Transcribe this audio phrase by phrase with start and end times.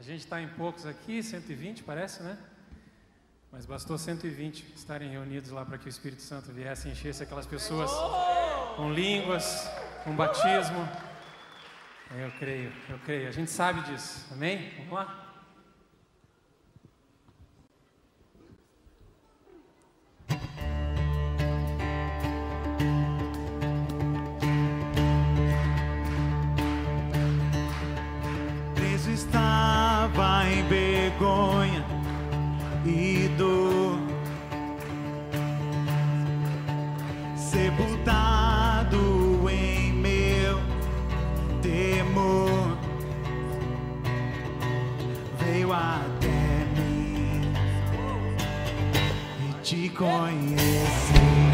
[0.00, 2.38] A gente está em poucos aqui, 120 parece, né?
[3.52, 7.46] Mas bastou 120 estarem reunidos lá para que o Espírito Santo viesse e enchesse aquelas
[7.46, 7.90] pessoas
[8.76, 9.68] com línguas,
[10.02, 10.88] com batismo.
[12.16, 13.28] Eu creio, eu creio.
[13.28, 14.26] A gente sabe disso.
[14.32, 14.72] Amém?
[14.78, 15.30] Vamos lá?
[30.68, 31.84] Vergonha
[32.84, 33.98] e dor.
[37.36, 38.98] Sepultado
[39.50, 40.60] em meu
[41.60, 42.78] temor,
[45.38, 47.52] veio até mim
[49.48, 51.49] e te conhecer.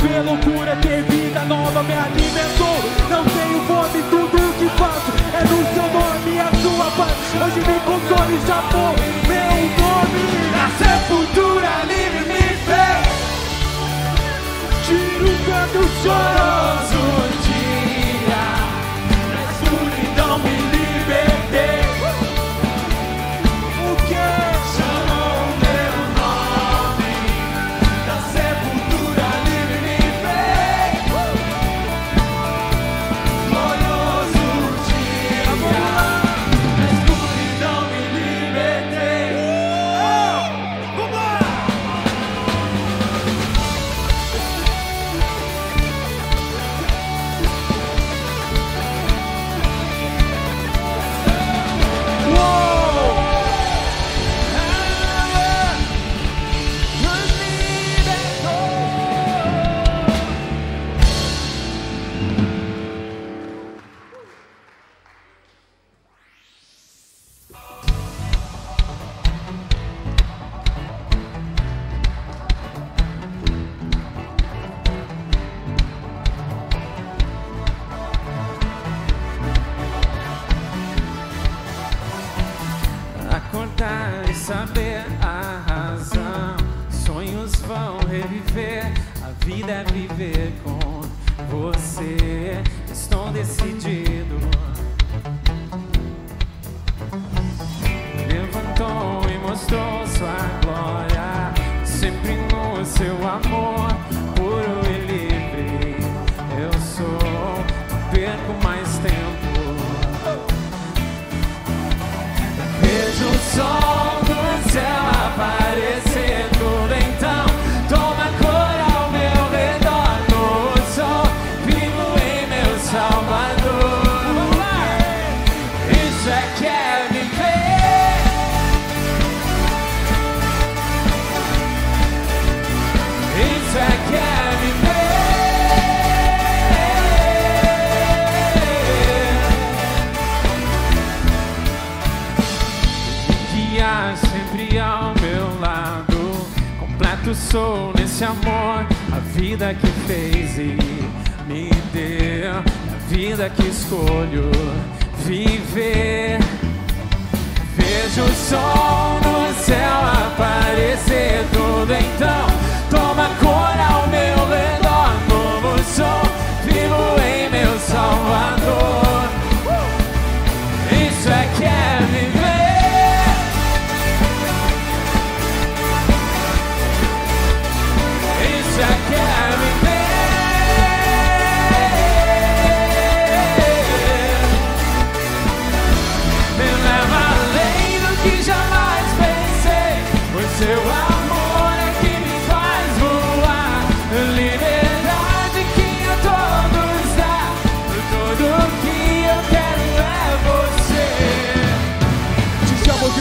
[0.00, 2.78] Viver loucura, ter vida nova, me alimentou.
[3.10, 7.12] Não tenho fome, tudo o que faço é no seu nome a sua paz.
[7.34, 8.94] Hoje me console, chamou
[9.26, 10.22] meu nome.
[10.52, 13.06] Na sepultura livre me fez.
[14.86, 17.35] Tiro quando choroso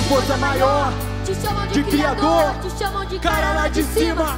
[0.07, 0.93] força maior,
[1.25, 4.37] Te chamam de, De criador, te chamam de cara lá de cima.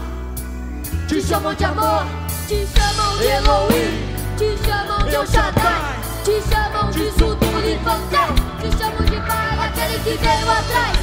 [1.07, 2.05] Te chamam de amor,
[2.47, 8.25] te chamam de Elohim, te chamam de El Shaddai, te chamam de Sudo Lifanté,
[8.61, 10.97] te chamam de Pai, aquele que veio atrás.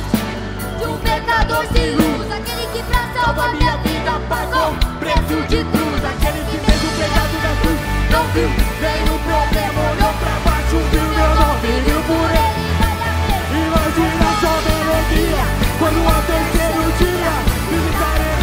[0.78, 6.04] De um pecador sem luz, aquele que pra salvar minha vida pagou preço de cruz,
[6.04, 7.80] aquele que mesmo pegado na cruz.
[8.10, 8.48] Não viu?
[8.80, 15.46] Nenhum problema, olhou pra baixo, viu meu nome, viu por ele, vale a a
[15.78, 17.32] quando ao terceiro dia
[17.70, 18.40] visitarei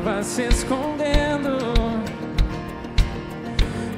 [0.04, 1.58] as trevas se escondendo.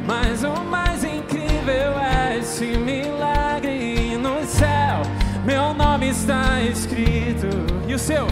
[0.07, 5.03] Mas o mais incrível é esse milagre no céu.
[5.45, 7.49] Meu nome está escrito.
[7.89, 8.27] E o seu?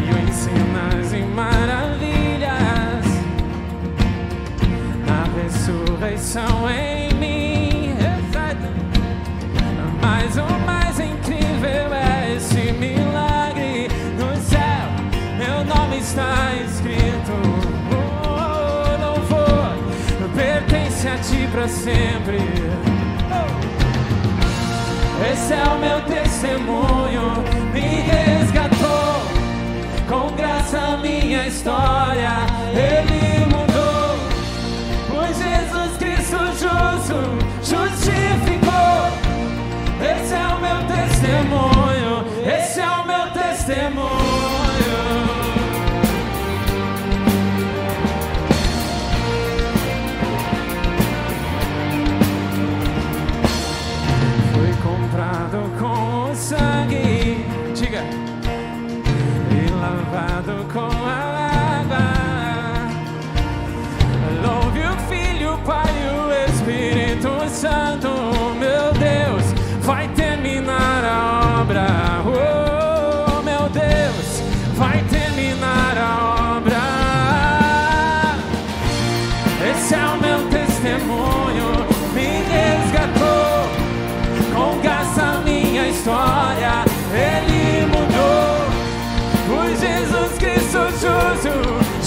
[0.00, 3.06] E o sinais e maravilhas.
[5.08, 7.94] A ressurreição em mim.
[10.02, 13.29] Mas o mais incrível é esse milagre
[16.10, 17.32] está escrito.
[18.24, 19.76] Oh, louvor
[20.34, 22.38] pertence a ti para sempre.
[25.30, 29.20] Esse é o meu testemunho, me resgatou.
[30.08, 32.32] Com graça minha história,
[32.72, 34.16] ele mudou.
[35.08, 37.18] Pois Jesus Cristo justo
[37.62, 38.98] justificou.
[40.02, 44.19] Esse é o meu testemunho, esse é o meu testemunho.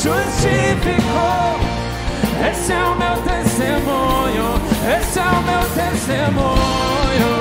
[0.04, 1.56] Justificou.
[2.50, 4.48] Esse é o meu testemunho,
[4.98, 7.34] esse é o meu testemunho.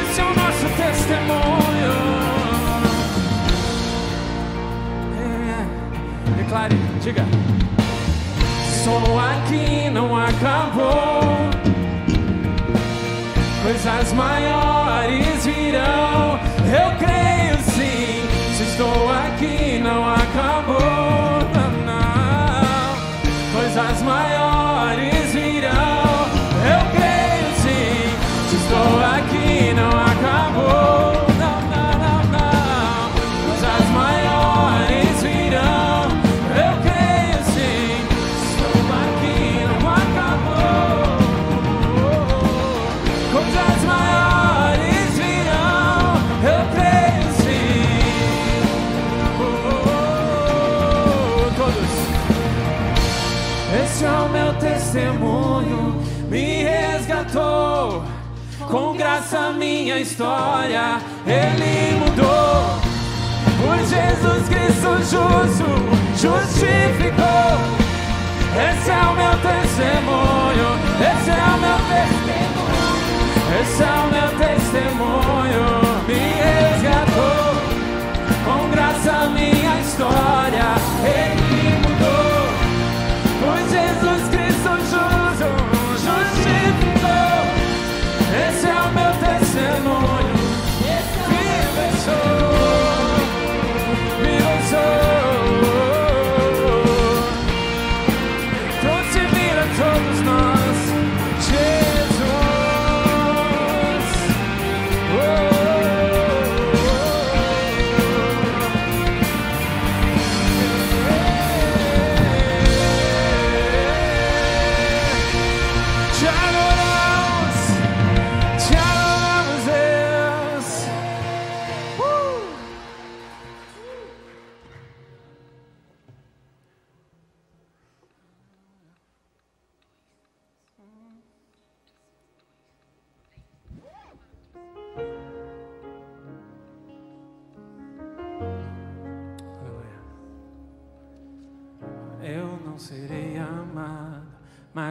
[0.00, 1.94] Esse é o nosso testemunho.
[5.20, 7.24] É, Declare, diga.
[8.82, 11.50] Sou aqui, não acabou.
[13.62, 16.43] Coisas maiores virão.
[16.66, 18.22] Eu creio sim.
[18.56, 21.13] Se estou aqui, não acabou.
[59.34, 62.78] Graça minha história, Ele mudou.
[63.58, 65.66] Por Jesus Cristo justo,
[66.14, 67.58] justificou.
[68.54, 73.26] Esse é o meu testemunho, esse é o meu testemunho,
[73.60, 75.66] esse é o meu testemunho,
[76.06, 77.58] me resgatou.
[78.44, 80.68] Com graça minha história,
[81.02, 81.43] Ele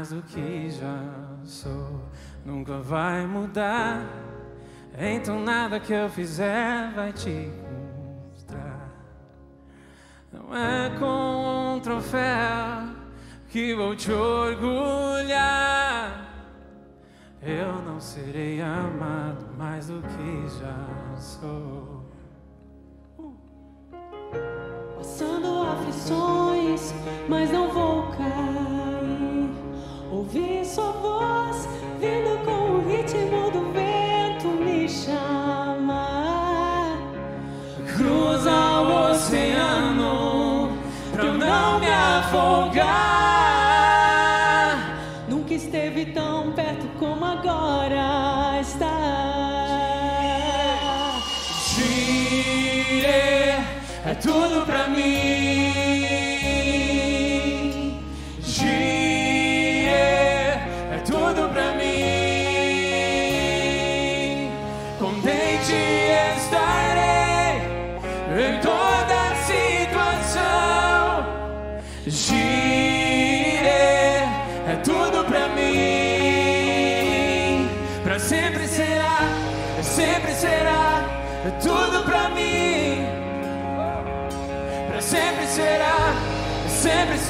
[0.04, 1.02] mais do que já
[1.46, 2.02] sou.
[2.46, 4.06] Nunca vai mudar,
[4.98, 7.50] então nada que eu fizer vai te
[8.34, 8.90] custar.
[10.30, 12.90] Não é com um troféu
[13.48, 14.60] que vou te orgulhar.
[17.42, 22.12] Eu não serei amado mais do que já sou.
[24.98, 26.94] Passando aflições,
[27.30, 28.63] mas não vou cair.
[30.14, 31.68] Ouvir sua voz
[32.00, 36.06] vindo com o ritmo do vento me chama.
[37.98, 40.78] Cruza o oceano
[41.12, 42.84] pra eu não me afogar.
[45.28, 48.86] Nunca esteve tão perto como agora está.
[51.74, 53.08] Gire
[54.06, 55.33] é tudo pra mim.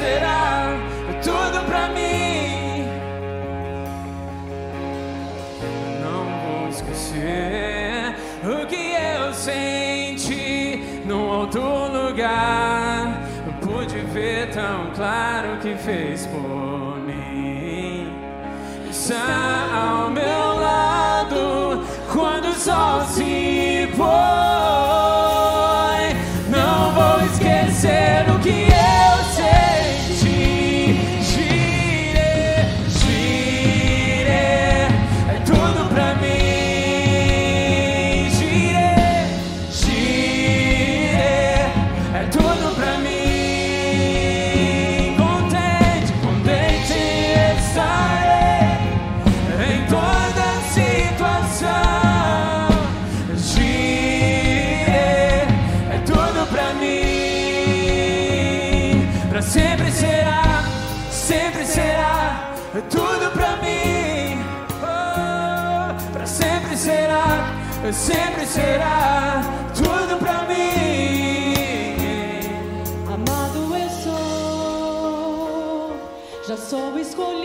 [0.03, 0.77] Será
[1.23, 2.85] tudo pra mim.
[6.01, 13.21] Não vou esquecer o que eu senti no outro lugar.
[13.61, 18.11] Pude ver tão claro que fez por mim.
[18.89, 24.52] Está ao meu lado quando o sol se põe.
[67.93, 69.41] Sempre será,
[69.75, 71.53] tudo pra mim.
[73.07, 75.95] Amado eu sou,
[76.47, 77.42] já sou escolhido.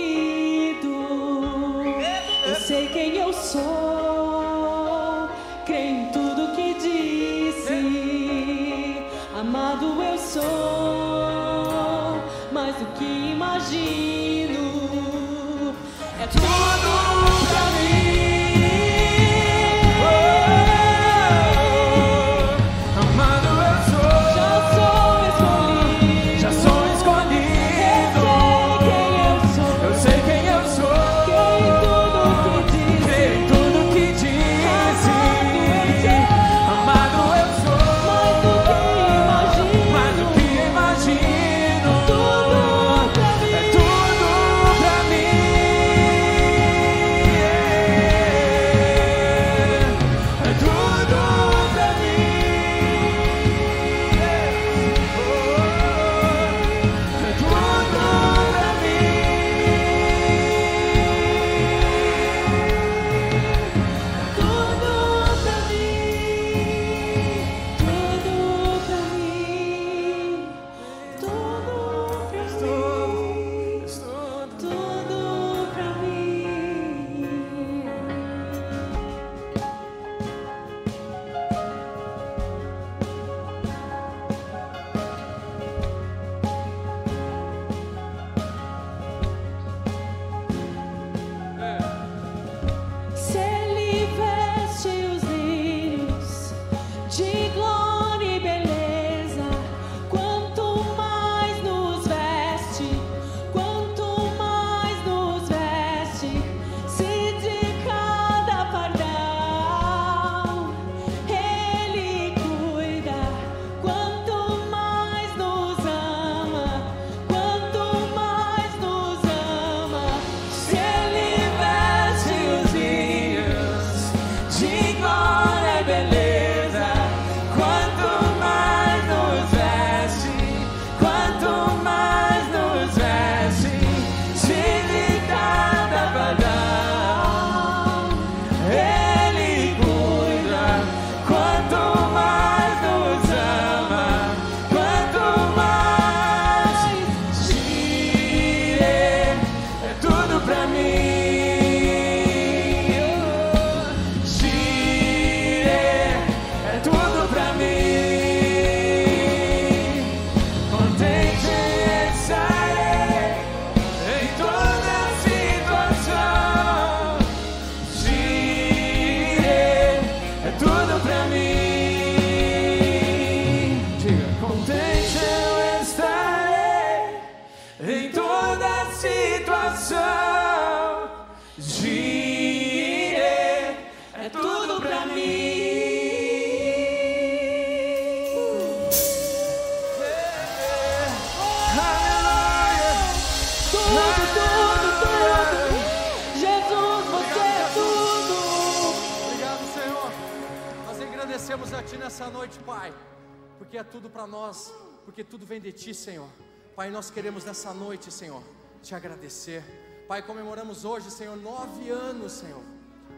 [203.69, 204.73] Porque é tudo para nós,
[205.05, 206.27] porque tudo vem de Ti, Senhor.
[206.75, 208.43] Pai, nós queremos nessa noite, Senhor,
[208.83, 209.63] te agradecer.
[210.09, 212.63] Pai, comemoramos hoje, Senhor, nove anos, Senhor.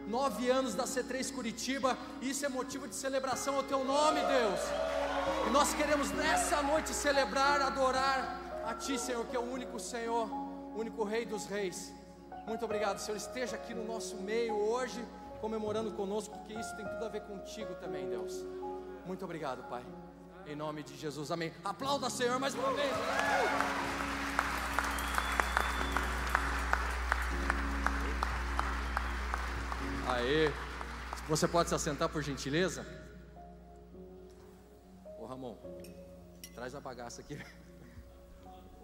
[0.09, 4.59] Nove anos da C3 Curitiba, isso é motivo de celebração ao Teu nome, Deus.
[5.47, 10.27] E nós queremos nessa noite celebrar, adorar a Ti, Senhor, que é o único Senhor,
[10.29, 11.93] o único Rei dos Reis.
[12.45, 13.15] Muito obrigado, Senhor.
[13.15, 15.01] Esteja aqui no nosso meio hoje,
[15.39, 18.45] comemorando conosco, porque isso tem tudo a ver contigo também, Deus.
[19.05, 19.85] Muito obrigado, Pai.
[20.47, 21.53] Em nome de Jesus, amém.
[21.63, 22.91] Aplauda, Senhor, mais uma vez.
[30.07, 30.51] Aê.
[31.27, 32.85] Você pode se assentar, por gentileza?
[35.19, 35.55] Ô, Ramon,
[36.53, 37.39] traz a bagaça aqui.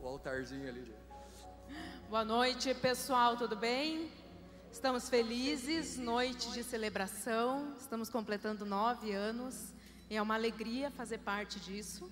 [0.01, 0.95] O altarzinho ali.
[2.09, 4.11] Boa noite, pessoal, tudo bem?
[4.71, 9.75] Estamos felizes, noite de celebração, estamos completando nove anos
[10.15, 12.11] é uma alegria fazer parte disso.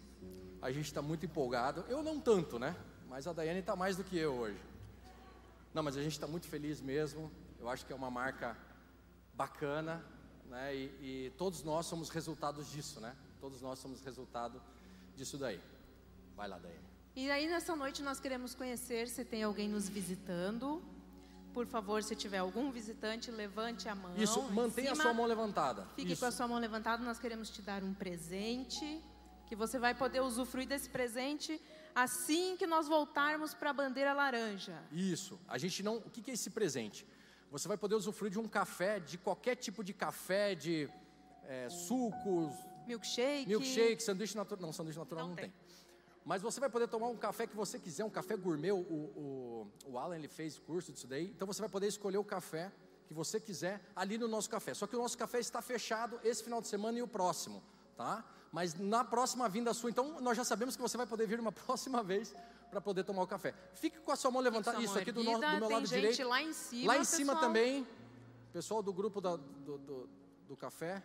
[0.61, 1.85] A gente está muito empolgado.
[1.87, 2.75] Eu não tanto, né?
[3.07, 4.59] Mas a Daiane está mais do que eu hoje.
[5.73, 7.31] Não, mas a gente está muito feliz mesmo.
[7.59, 8.57] Eu acho que é uma marca
[9.33, 10.03] bacana,
[10.49, 10.75] né?
[10.75, 13.15] E, e todos nós somos resultados disso, né?
[13.39, 14.61] Todos nós somos resultado
[15.15, 15.61] disso daí.
[16.35, 16.85] Vai lá, Daiane.
[17.15, 20.83] E aí nessa noite nós queremos conhecer se tem alguém nos visitando.
[21.55, 24.13] Por favor, se tiver algum visitante, levante a mão.
[24.17, 25.87] Isso, mantenha a sua mão levantada.
[25.95, 26.19] Fique Isso.
[26.21, 29.01] com a sua mão levantada, nós queremos te dar um presente,
[29.47, 31.61] que você vai poder usufruir desse presente
[31.95, 34.77] assim que nós voltarmos para a bandeira laranja.
[34.91, 35.39] Isso.
[35.47, 35.95] A gente não.
[35.99, 37.07] O que que é esse presente?
[37.49, 40.89] Você vai poder usufruir de um café, de qualquer tipo de café, de
[41.45, 42.51] é, sucos,
[42.85, 43.47] Milkshake.
[43.47, 44.61] milkshake, sanduíche natural.
[44.61, 45.49] Não, sanduíche natural não, Não tem.
[45.49, 45.64] tem.
[46.25, 48.71] Mas você vai poder tomar um café que você quiser, um café gourmet.
[48.71, 51.25] O, o, o Alan ele fez curso disso daí.
[51.27, 52.71] Então você vai poder escolher o café
[53.07, 54.73] que você quiser ali no nosso café.
[54.73, 57.61] Só que o nosso café está fechado esse final de semana e o próximo,
[57.95, 58.25] tá?
[58.51, 61.51] Mas na próxima vinda sua, então nós já sabemos que você vai poder vir uma
[61.53, 62.33] próxima vez
[62.71, 63.53] para poder tomar o café.
[63.75, 64.81] Fique com a sua mão levantada.
[64.81, 66.27] Isso mão aqui do, no- do meu lado gente direito.
[66.27, 67.47] lá em cima, Lá em cima pessoal.
[67.47, 67.87] também,
[68.51, 70.09] pessoal do grupo da- do, do,
[70.47, 71.03] do café.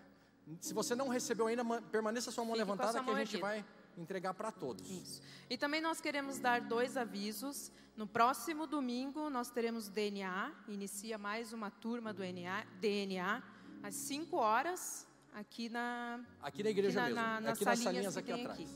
[0.60, 3.12] Se você não recebeu ainda, ma- permaneça a sua mão Fique levantada sua que a
[3.12, 3.46] mão gente erguida.
[3.46, 3.64] vai
[3.96, 4.88] entregar para todos.
[4.88, 5.22] Isso.
[5.48, 7.70] E também nós queremos dar dois avisos.
[7.96, 13.42] No próximo domingo nós teremos DNA, inicia mais uma turma do DNA, DNA
[13.82, 18.16] às 5 horas aqui na Aqui na igreja aqui mesmo, na, nas aqui nas salinhas
[18.16, 18.60] aqui atrás.
[18.60, 18.68] aqui,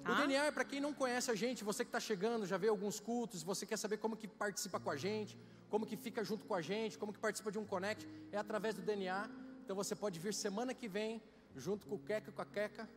[0.00, 0.14] O tá?
[0.14, 2.98] DNA é para quem não conhece a gente, você que está chegando, já vê alguns
[3.00, 6.54] cultos, você quer saber como que participa com a gente, como que fica junto com
[6.54, 9.28] a gente, como que participa de um connect, é através do DNA.
[9.64, 11.22] Então você pode vir semana que vem,
[11.54, 12.88] junto com o Queca e com a Queca,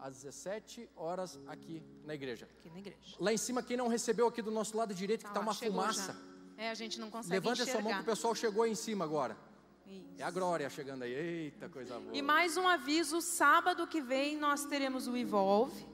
[0.00, 2.48] às 17 horas aqui na igreja.
[2.58, 3.16] Aqui na igreja.
[3.18, 6.12] Lá em cima, quem não recebeu aqui do nosso lado direito, que está uma fumaça,
[6.12, 6.62] já.
[6.64, 7.78] É, a gente não consegue levante enxergar.
[7.78, 9.36] essa mão que o pessoal chegou aí em cima agora.
[9.86, 10.14] Isso.
[10.18, 12.14] É a Glória chegando aí, eita coisa boa.
[12.16, 15.86] E mais um aviso, sábado que vem nós teremos o Evolve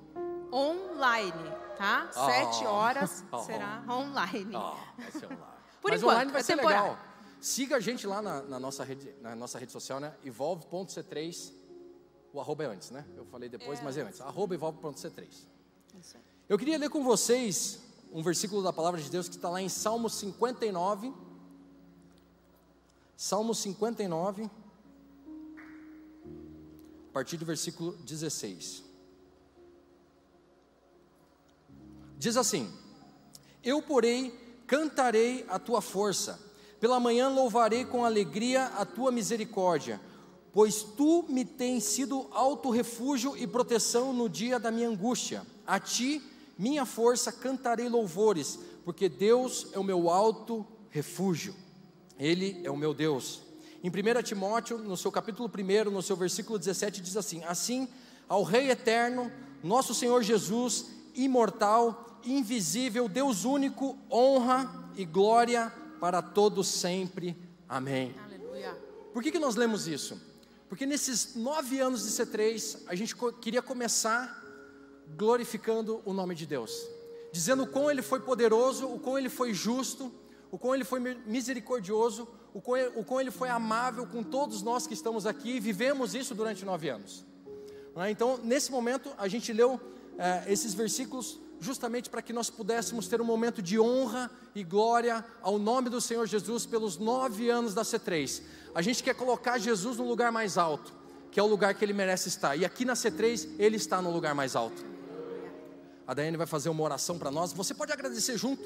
[0.53, 2.11] online, tá?
[2.15, 2.27] Ah.
[2.27, 3.39] Sete horas Ah.
[3.41, 4.55] será online.
[4.57, 5.43] Ah, vai ser online.
[5.81, 6.91] Por Mas enquanto, online vai é ser temporário.
[6.91, 7.07] legal.
[7.41, 10.15] Siga a gente lá na, na nossa, rede, na nossa rede social, né?
[10.25, 11.53] Evolve.c3.
[12.37, 13.03] O arroba é antes, né?
[13.17, 14.21] Eu falei depois, É mas é antes.
[14.21, 15.27] Arroba evolve.c3.
[15.99, 16.23] Isso aí.
[16.47, 17.81] Eu queria ler com vocês
[18.13, 21.15] um versículo da palavra de Deus que está lá em Salmo 59.
[23.17, 24.51] Salmo 59,
[27.09, 28.85] a partir do versículo 16.
[32.19, 32.71] Diz assim:
[33.65, 36.39] Eu, porém, cantarei a tua força,
[36.79, 39.99] pela manhã louvarei com alegria a tua misericórdia,
[40.57, 45.47] pois tu me tens sido alto refúgio e proteção no dia da minha angústia.
[45.67, 46.23] A ti,
[46.57, 51.55] minha força, cantarei louvores, porque Deus é o meu alto refúgio.
[52.19, 53.43] Ele é o meu Deus.
[53.85, 57.87] Em 1 Timóteo, no seu capítulo 1, no seu versículo 17, diz assim: Assim,
[58.27, 59.31] ao Rei eterno,
[59.63, 67.37] nosso Senhor Jesus, imortal, invisível, Deus único, honra e glória para todos sempre.
[67.69, 68.15] Amém.
[68.25, 68.75] Aleluia.
[69.13, 70.26] Por que, que nós lemos isso?
[70.69, 74.43] Porque nesses nove anos de C3, a gente queria começar
[75.17, 76.73] glorificando o nome de Deus,
[77.33, 80.13] dizendo o quão Ele foi poderoso, o quão Ele foi justo,
[80.51, 84.63] o quão Ele foi mi- misericordioso, o quão, o quão Ele foi amável com todos
[84.63, 87.25] nós que estamos aqui e vivemos isso durante nove anos.
[87.97, 88.11] É?
[88.11, 89.81] Então, nesse momento, a gente leu
[90.19, 95.25] eh, esses versículos justamente para que nós pudéssemos ter um momento de honra e glória
[95.43, 98.43] ao nome do Senhor Jesus pelos nove anos da C3.
[98.75, 100.93] A gente quer colocar Jesus no lugar mais alto,
[101.31, 102.57] que é o lugar que ele merece estar.
[102.57, 104.85] E aqui na C3, ele está no lugar mais alto.
[106.07, 107.53] A Daiane vai fazer uma oração para nós.
[107.53, 108.63] Você pode agradecer junto.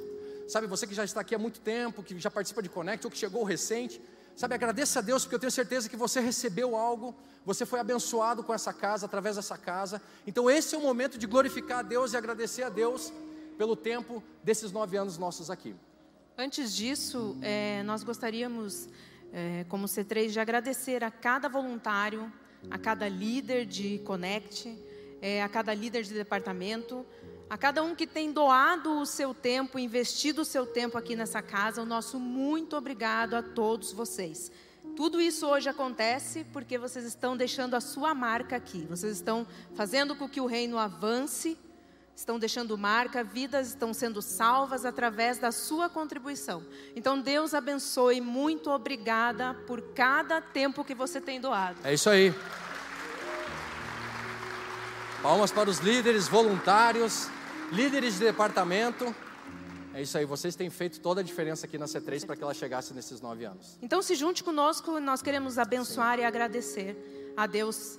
[0.47, 3.11] Sabe, você que já está aqui há muito tempo, que já participa de Connect ou
[3.11, 4.03] que chegou recente,
[4.41, 8.43] sabe, agradeça a Deus porque eu tenho certeza que você recebeu algo, você foi abençoado
[8.43, 10.01] com essa casa, através dessa casa.
[10.27, 13.13] Então esse é o momento de glorificar a Deus e agradecer a Deus
[13.59, 15.75] pelo tempo desses nove anos nossos aqui.
[16.39, 18.89] Antes disso, eh, nós gostaríamos,
[19.31, 22.33] eh, como C3, de agradecer a cada voluntário,
[22.71, 24.75] a cada líder de Connect,
[25.21, 27.05] eh, a cada líder de departamento,
[27.51, 31.43] a cada um que tem doado o seu tempo, investido o seu tempo aqui nessa
[31.43, 34.53] casa, o nosso muito obrigado a todos vocês.
[34.95, 40.15] Tudo isso hoje acontece porque vocês estão deixando a sua marca aqui, vocês estão fazendo
[40.15, 41.59] com que o reino avance,
[42.15, 46.63] estão deixando marca, vidas estão sendo salvas através da sua contribuição.
[46.95, 51.81] Então, Deus abençoe, muito obrigada por cada tempo que você tem doado.
[51.83, 52.33] É isso aí.
[55.21, 57.29] Palmas para os líderes, voluntários,
[57.73, 59.15] líderes de departamento.
[59.93, 62.55] É isso aí, vocês têm feito toda a diferença aqui na C3 para que ela
[62.55, 63.77] chegasse nesses nove anos.
[63.83, 67.99] Então se junte conosco, nós queremos abençoar e agradecer a Deus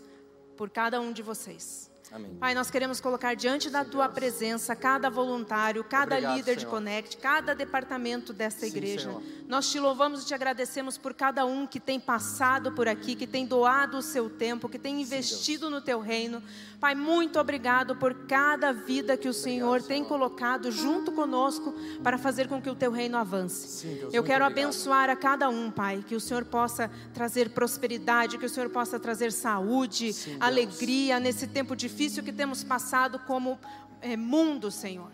[0.55, 1.90] por cada um de vocês.
[2.13, 2.35] Amém.
[2.41, 6.71] Pai, nós queremos colocar diante da tua presença cada voluntário, cada Obrigado, líder de Senhor.
[6.71, 9.07] Connect, cada departamento desta Sim, igreja.
[9.07, 9.23] Senhor.
[9.47, 13.25] Nós te louvamos e te agradecemos por cada um que tem passado por aqui, que
[13.25, 16.43] tem doado o seu tempo, que tem investido no teu reino.
[16.81, 22.49] Pai, muito obrigado por cada vida que o Senhor tem colocado junto conosco para fazer
[22.49, 23.67] com que o teu reino avance.
[23.67, 24.65] Sim, Deus, Eu quero obrigado.
[24.67, 28.99] abençoar a cada um, Pai, que o Senhor possa trazer prosperidade, que o Senhor possa
[28.99, 33.59] trazer saúde, Sim, alegria nesse tempo difícil que temos passado como
[34.01, 35.11] eh, mundo, Senhor.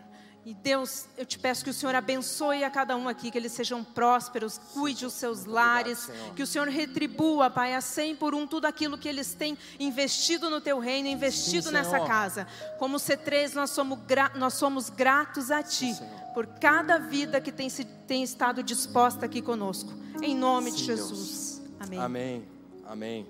[0.48, 3.52] E Deus, eu te peço que o Senhor abençoe a cada um aqui, que eles
[3.52, 8.46] sejam prósperos, cuide os seus lares, que o Senhor retribua, Pai, a cem por um
[8.46, 12.46] tudo aquilo que eles têm investido no teu reino, investido Sim, nessa casa.
[12.78, 13.98] Como C3, nós somos,
[14.36, 16.10] nós somos gratos a Ti Senhor.
[16.32, 17.68] por cada vida que tem,
[18.06, 19.92] tem estado disposta aqui conosco.
[20.22, 21.62] Em nome de Sim, Jesus.
[21.78, 21.98] Amém.
[21.98, 22.48] Amém,
[22.86, 23.26] amém.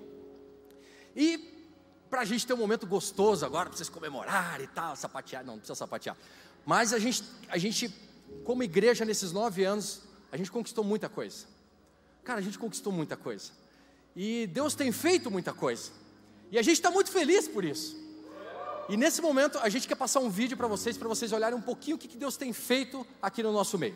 [1.13, 1.48] E
[2.09, 5.53] para a gente ter um momento gostoso agora, para vocês comemorarem e tal, sapatear, não,
[5.53, 6.17] não precisa sapatear.
[6.65, 7.93] Mas a gente, a gente,
[8.43, 11.45] como igreja, nesses nove anos, a gente conquistou muita coisa.
[12.23, 13.51] Cara, a gente conquistou muita coisa.
[14.15, 15.91] E Deus tem feito muita coisa.
[16.51, 17.97] E a gente está muito feliz por isso.
[18.89, 21.61] E nesse momento, a gente quer passar um vídeo para vocês, para vocês olharem um
[21.61, 23.95] pouquinho o que que Deus tem feito aqui no nosso meio.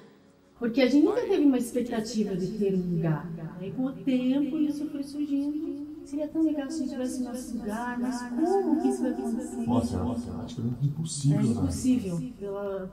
[0.60, 3.28] Porque a gente nunca teve uma expectativa de ter um lugar.
[3.60, 5.83] Aí com o tempo isso foi surgindo.
[6.13, 9.65] Seria tão legal se a gente tivesse nosso lugar, mas como que isso vai acontecer?
[9.65, 11.49] Nossa, nossa, praticamente impossível, É né?
[11.49, 12.34] impossível.
[12.38, 12.91] Pela,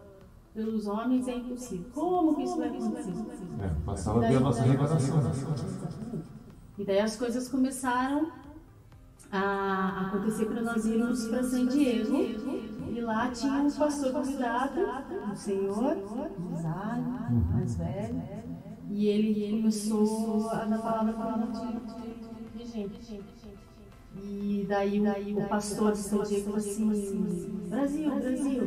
[0.55, 1.85] pelos homens é impossível.
[1.93, 3.13] Como que isso vai acontecer?
[3.61, 5.23] É, passava a ver a nossa arrecadação.
[6.79, 8.33] E daí as coisas começaram
[9.31, 12.17] a acontecer para nós irmos para San Diego.
[12.91, 14.81] E lá tinha um pastor convidado,
[15.31, 15.95] um senhor,
[16.55, 17.05] Rosário,
[17.53, 18.23] mais velho.
[18.89, 22.10] E ele começou a dar palavra de, de
[22.71, 23.21] gente.
[24.17, 28.63] E daí o, o pastor de San Diego falou assim, Brasil, Brasil.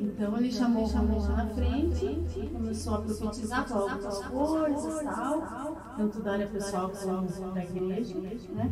[0.00, 2.20] Então ele chamou o Ramon na frente,
[2.52, 8.70] começou a profetizar com algumas coisas tal, tanto da área pessoal como da igreja, né?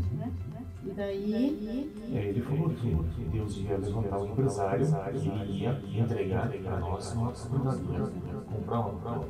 [0.84, 6.50] E daí E aí ele falou que Deus ia levantar um empresário e ia entregar
[6.50, 9.24] para nós uma oportunidade de comprar uma.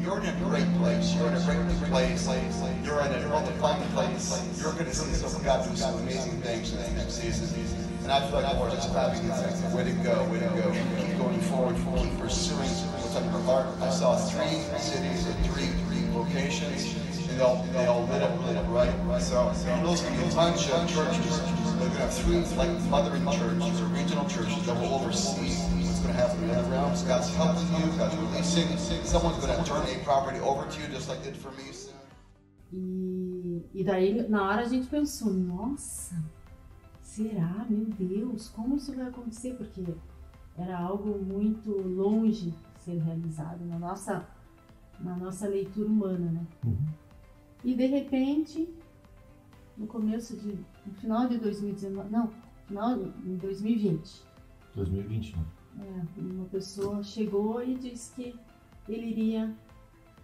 [0.00, 1.14] You're in a great place.
[1.14, 1.56] You're in a great
[1.88, 2.28] place.
[2.84, 4.60] You're in a well-defined place.
[4.60, 7.48] You're going to see some God do some amazing things in the next season.
[8.02, 10.70] And I feel like Lord is having think, way to go, way to go.
[10.70, 13.66] Keep going forward, keep pursuing what's on your heart.
[13.80, 15.70] I saw three cities and three
[16.14, 16.94] locations.
[17.28, 18.94] And they all, they all lit up really bright.
[19.20, 21.40] So those can be a bunch of churches.
[21.40, 26.18] They're going to have three like mothering churches or regional churches that will oversee going
[26.18, 27.02] to happen in the other realms.
[27.02, 27.86] God's helping you.
[27.98, 28.76] God's releasing.
[29.04, 31.64] Someone's going to turn a property over to you just like did for me.
[32.72, 36.16] E, e daí, na hora, a gente pensou: nossa,
[37.00, 37.66] será?
[37.68, 39.54] Meu Deus, como isso vai acontecer?
[39.54, 39.84] Porque
[40.58, 44.26] era algo muito longe de ser realizado na nossa,
[45.00, 46.46] na nossa leitura humana, né?
[47.64, 48.68] E de repente,
[49.76, 50.58] no começo de.
[50.84, 52.30] no final de 2019, não,
[52.66, 54.22] final de 2020,
[54.74, 55.44] 2020, né?
[55.78, 58.34] É, uma pessoa chegou e disse que
[58.88, 59.54] ele iria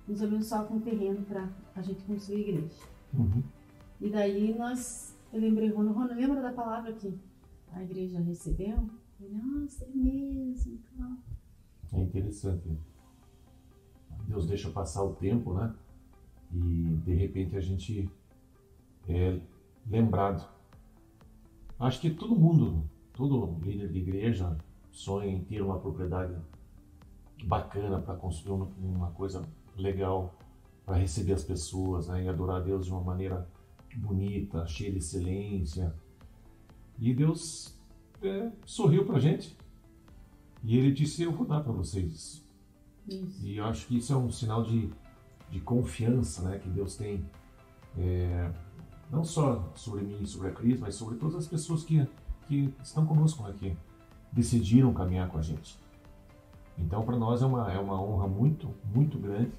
[0.07, 2.83] nos abençoar com terreno para a gente construir a igreja.
[3.15, 3.43] Uhum.
[4.01, 7.15] E daí nós, eu lembrei, Rono, Rono, lembra da palavra que
[7.73, 8.89] a igreja recebeu?
[9.21, 11.13] Ele, nossa, é mesmo, tal.
[11.93, 12.69] É interessante.
[14.27, 15.75] Deus deixa passar o tempo, né?
[16.53, 18.11] E de repente a gente
[19.09, 19.41] é
[19.87, 20.49] lembrado.
[21.79, 24.57] Acho que todo mundo, todo líder de igreja
[24.93, 26.37] sonha em ter uma propriedade
[27.45, 29.43] bacana para construir uma- coisa
[29.77, 30.33] legal
[30.85, 32.25] para receber as pessoas né?
[32.25, 33.49] e adorar a Deus de uma maneira
[33.97, 35.95] bonita, cheia de excelência.
[36.99, 37.77] E Deus
[38.23, 39.57] é, sorriu para a gente
[40.63, 42.45] e Ele disse: Eu vou dar para vocês
[43.09, 43.47] Isso.
[43.47, 44.91] e eu acho que isso é um sinal de,
[45.51, 47.25] de confiança né, que Deus tem,
[47.99, 48.53] é,
[49.11, 52.07] não só sobre mim e sobre a Cris, mas sobre todas as pessoas que,
[52.47, 53.77] que estão conosco aqui,
[54.33, 55.79] decidiram caminhar com a gente.
[56.79, 59.53] Então, para nós é uma, é uma honra muito, muito grande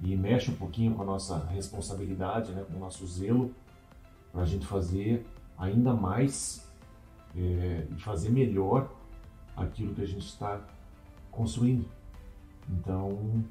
[0.00, 3.54] e mexe um pouquinho com a nossa responsabilidade, né, com o nosso zelo,
[4.30, 6.70] para a gente fazer ainda mais
[7.34, 8.90] é, e fazer melhor
[9.56, 10.60] aquilo que a gente está
[11.30, 11.88] construindo.
[12.68, 13.42] Então,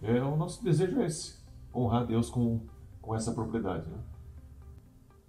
[0.00, 1.38] é, o nosso desejo é esse:
[1.74, 2.60] honrar Deus com,
[3.00, 3.88] com essa propriedade.
[3.88, 3.98] Né?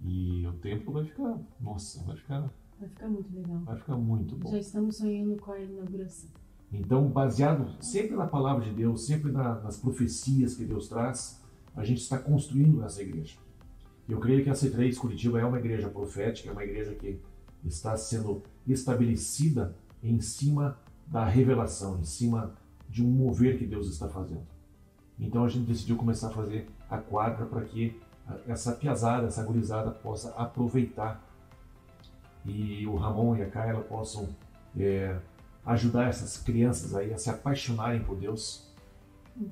[0.00, 3.58] E o templo vai ficar, nossa, vai ficar, Vai ficar muito legal.
[3.60, 4.50] vai ficar muito bom.
[4.50, 6.28] Já estamos sonhando com a inauguração.
[6.72, 11.40] Então, baseado sempre na palavra de Deus, sempre na- nas profecias que Deus traz,
[11.76, 13.36] a gente está construindo essa igreja.
[14.08, 17.20] Eu creio que a C3 Curitiba é uma igreja profética, é uma igreja que
[17.64, 22.54] está sendo estabelecida em cima da revelação, em cima
[22.88, 24.46] de um mover que Deus está fazendo.
[25.18, 29.42] Então a gente decidiu começar a fazer a quadra para que a- essa piazada, essa
[29.42, 31.24] gurizada possa aproveitar
[32.44, 34.28] e o Ramon e a Kayla possam
[34.76, 35.16] é,
[35.64, 38.70] ajudar essas crianças aí a se apaixonarem por Deus.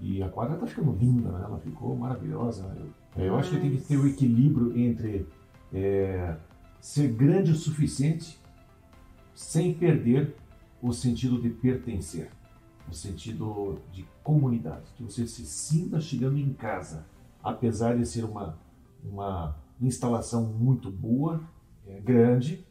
[0.00, 1.42] E a quadra está ficando linda, né?
[1.44, 2.66] ela ficou maravilhosa.
[2.68, 2.87] né?
[3.16, 5.26] Eu, eu acho que tem que ter o equilíbrio entre
[5.72, 6.37] é,
[6.81, 8.38] ser grande o suficiente
[9.35, 10.37] sem perder
[10.81, 12.31] o sentido de pertencer,
[12.88, 17.07] o sentido de comunidade, que você se sinta chegando em casa,
[17.42, 18.59] apesar de ser uma,
[19.02, 21.40] uma instalação muito boa,
[21.87, 22.64] é, grande,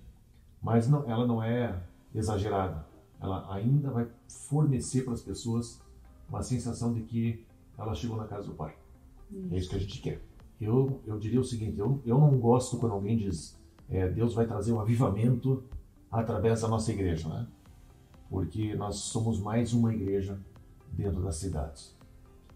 [0.62, 1.82] mas não, ela não é
[2.14, 2.86] exagerada.
[3.20, 5.82] Ela ainda vai fornecer para as pessoas
[6.28, 7.46] uma sensação de que
[7.78, 8.76] ela chegou na casa do Pai.
[9.52, 10.22] É isso que a gente quer.
[10.60, 14.46] Eu, eu diria o seguinte: eu, eu não gosto quando alguém diz é, Deus vai
[14.46, 15.64] trazer um avivamento
[16.10, 17.48] através da nossa igreja, né?
[18.30, 20.40] Porque nós somos mais uma igreja
[20.92, 21.90] dentro da cidade.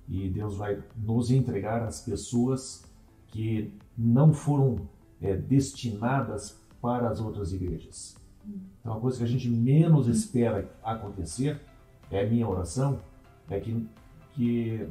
[0.07, 2.85] E Deus vai nos entregar as pessoas
[3.27, 4.87] que não foram
[5.21, 8.15] é, destinadas para as outras igrejas.
[8.79, 11.59] Então, a coisa que a gente menos espera acontecer,
[12.11, 12.99] é a minha oração,
[13.49, 13.89] é que,
[14.33, 14.87] que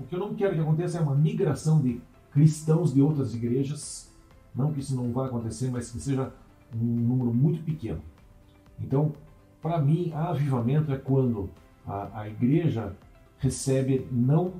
[0.00, 4.12] o que eu não quero que aconteça é uma migração de cristãos de outras igrejas,
[4.52, 6.32] não que isso não vá acontecer, mas que seja
[6.74, 8.02] um número muito pequeno.
[8.80, 9.12] Então,
[9.62, 11.50] para mim, avivamento é quando
[11.86, 12.96] a, a igreja
[13.38, 14.54] recebe não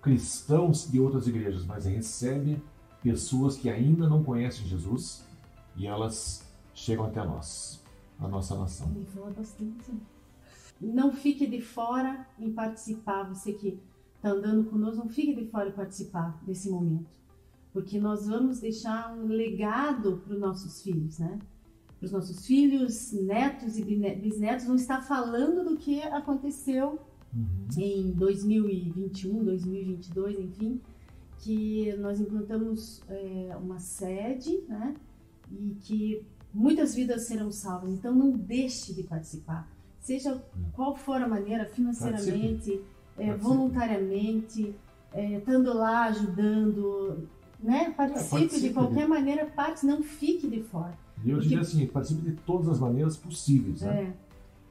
[0.00, 2.62] cristãos de outras igrejas, mas recebe
[3.02, 5.26] pessoas que ainda não conhecem Jesus
[5.78, 7.82] e elas chegam até nós,
[8.18, 8.90] a nossa nação.
[8.94, 9.92] Ele fala bastante.
[10.80, 13.22] Não fique de fora em participar.
[13.24, 13.80] Você que
[14.16, 17.16] está andando conosco, não fique de fora em participar desse momento.
[17.72, 21.38] Porque nós vamos deixar um legado para os nossos filhos, né?
[21.98, 26.98] Para os nossos filhos, netos e bisnetos vão estar falando do que aconteceu
[27.76, 30.80] em 2021, 2022, enfim,
[31.38, 34.94] que nós implantamos é, uma sede, né?
[35.50, 37.90] E que muitas vidas serão salvas.
[37.90, 39.68] Então não deixe de participar,
[40.00, 40.42] seja
[40.72, 42.80] qual for a maneira, financeiramente,
[43.16, 44.74] é, voluntariamente,
[45.12, 47.28] é, estando lá ajudando,
[47.60, 47.90] né?
[47.96, 50.96] Participe, participe de qualquer de- maneira, parte, não fique de fora.
[51.24, 54.02] E eu Porque- diria assim, participe de todas as maneiras possíveis, né?
[54.04, 54.12] É,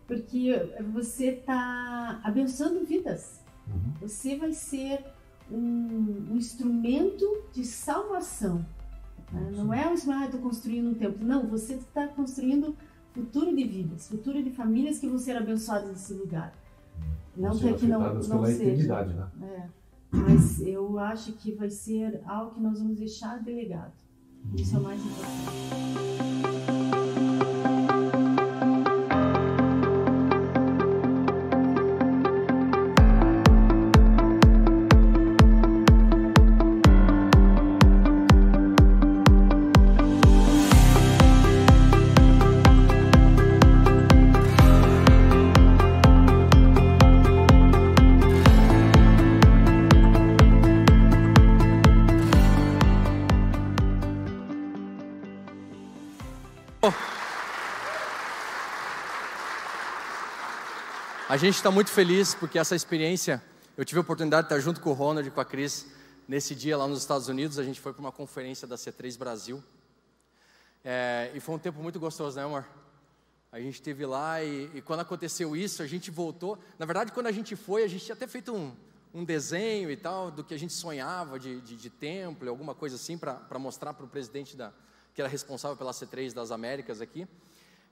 [0.08, 0.54] porque
[0.94, 3.42] você está abençoando vidas.
[3.68, 3.94] Uhum.
[4.02, 5.04] Você vai ser
[5.52, 8.66] um, um instrumento de salvação.
[9.32, 11.26] Não é um ah, estou construindo um templo.
[11.26, 12.76] Não, você está construindo
[13.12, 16.54] futuro de vidas, futuro de famílias que vão ser abençoadas nesse lugar.
[17.36, 19.04] Não Vão que aqui não, não seja.
[19.04, 19.30] né?
[19.44, 19.70] É,
[20.12, 23.94] mas eu acho que vai ser algo que nós vamos deixar delegado.
[24.56, 26.77] Isso é o mais importante.
[61.38, 63.44] A gente está muito feliz porque essa experiência,
[63.78, 65.86] eu tive a oportunidade de estar junto com o Ronald e com a Cris
[66.28, 67.60] nesse dia lá nos Estados Unidos.
[67.60, 69.64] A gente foi para uma conferência da C3 Brasil.
[70.84, 72.66] É, e foi um tempo muito gostoso, né, amor?
[73.52, 76.58] A gente esteve lá e, e, quando aconteceu isso, a gente voltou.
[76.80, 78.76] Na verdade, quando a gente foi, a gente tinha até feito um,
[79.14, 82.96] um desenho e tal, do que a gente sonhava de, de, de templo, alguma coisa
[82.96, 84.74] assim, para mostrar para o presidente da,
[85.14, 87.28] que era responsável pela C3 das Américas aqui.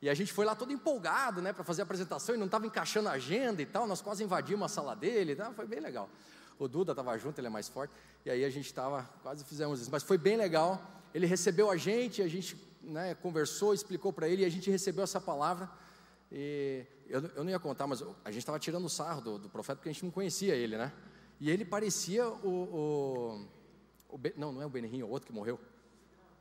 [0.02, 2.68] E a gente foi lá todo empolgado, né, para fazer a apresentação e não estava
[2.68, 3.88] encaixando a agenda e tal.
[3.88, 5.52] Nós quase invadimos a sala dele, tá?
[5.54, 6.10] foi bem legal.
[6.58, 7.94] O Duda estava junto, ele é mais forte.
[8.26, 9.92] E aí a gente estava, quase fizemos isso.
[9.92, 10.82] Mas foi bem legal.
[11.14, 15.04] Ele recebeu a gente, a gente né, conversou, explicou para ele e a gente recebeu
[15.04, 15.70] essa palavra.
[16.32, 19.50] E eu, eu não ia contar, mas a gente estava tirando o sarro do, do,
[19.50, 20.92] profeta porque a gente não conhecia ele, né?
[21.40, 23.48] E ele parecia o.
[24.10, 25.60] o, o não, não é o Benihim, é o outro que morreu.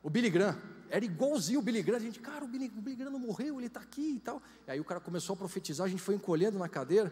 [0.05, 0.55] O Billy Graham,
[0.87, 1.97] era igualzinho o Billy Graham.
[1.97, 4.39] A gente, cara, o Billy, o Billy Graham não morreu, ele está aqui e tal.
[4.67, 7.11] E aí o cara começou a profetizar, a gente foi encolhendo na cadeira.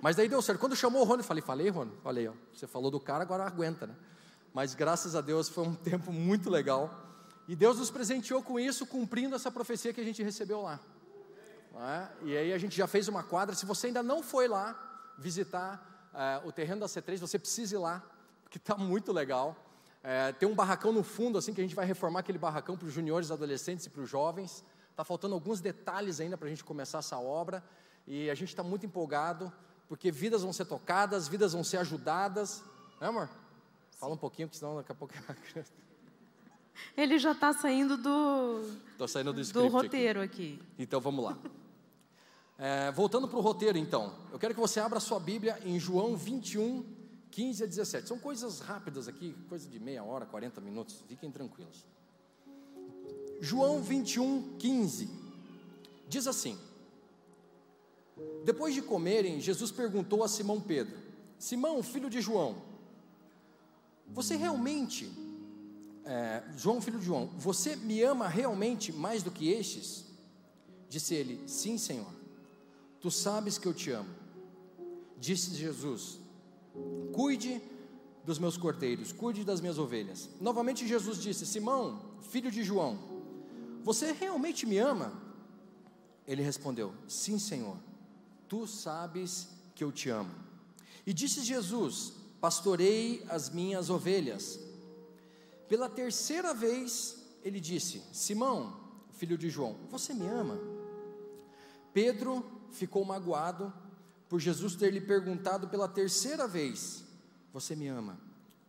[0.00, 0.58] Mas daí deu certo.
[0.58, 3.44] Quando chamou o Rony, eu falei, falei, Rony, falei, ó, você falou do cara, agora
[3.44, 3.94] aguenta, né?
[4.54, 7.28] Mas graças a Deus foi um tempo muito legal.
[7.46, 10.80] E Deus nos presenteou com isso, cumprindo essa profecia que a gente recebeu lá.
[11.76, 12.08] É?
[12.24, 13.54] E aí a gente já fez uma quadra.
[13.54, 17.78] Se você ainda não foi lá visitar é, o terreno da C3, você precisa ir
[17.78, 18.02] lá,
[18.42, 19.69] porque está muito legal.
[20.02, 22.86] É, tem um barracão no fundo, assim, que a gente vai reformar aquele barracão para
[22.86, 24.64] os juniores, adolescentes e para os jovens.
[24.90, 27.62] Está faltando alguns detalhes ainda para a gente começar essa obra.
[28.06, 29.52] E a gente está muito empolgado,
[29.88, 32.62] porque vidas vão ser tocadas, vidas vão ser ajudadas.
[33.00, 33.28] Né, amor?
[33.98, 35.12] Fala um pouquinho, porque senão daqui a pouco.
[36.96, 38.64] Ele já está saindo do,
[38.96, 40.58] Tô saindo do, do roteiro aqui.
[40.62, 40.72] aqui.
[40.78, 41.36] Então vamos lá.
[42.58, 44.14] É, voltando para o roteiro, então.
[44.32, 46.84] Eu quero que você abra sua Bíblia em João 21,
[47.30, 48.08] 15 a 17.
[48.08, 51.02] São coisas rápidas aqui, coisa de meia hora, 40 minutos.
[51.06, 51.86] Fiquem tranquilos.
[53.40, 55.08] João 21, 15.
[56.08, 56.58] Diz assim:
[58.44, 60.96] Depois de comerem, Jesus perguntou a Simão Pedro:
[61.38, 62.60] Simão, filho de João,
[64.08, 65.10] você realmente,
[66.04, 70.04] é, João, filho de João, você me ama realmente mais do que estes?
[70.88, 72.12] Disse ele: Sim, Senhor.
[73.00, 74.10] Tu sabes que eu te amo.
[75.18, 76.18] Disse Jesus:
[77.12, 77.60] Cuide
[78.24, 80.28] dos meus cordeiros, cuide das minhas ovelhas.
[80.40, 82.98] Novamente Jesus disse: Simão, filho de João,
[83.82, 85.12] você realmente me ama?
[86.26, 87.76] Ele respondeu: Sim, Senhor,
[88.48, 90.34] tu sabes que eu te amo.
[91.06, 94.60] E disse Jesus: Pastorei as minhas ovelhas.
[95.68, 98.78] Pela terceira vez, ele disse: Simão,
[99.12, 100.58] filho de João, você me ama?
[101.92, 103.72] Pedro ficou magoado
[104.30, 107.02] por Jesus ter lhe perguntado pela terceira vez:
[107.52, 108.18] Você me ama?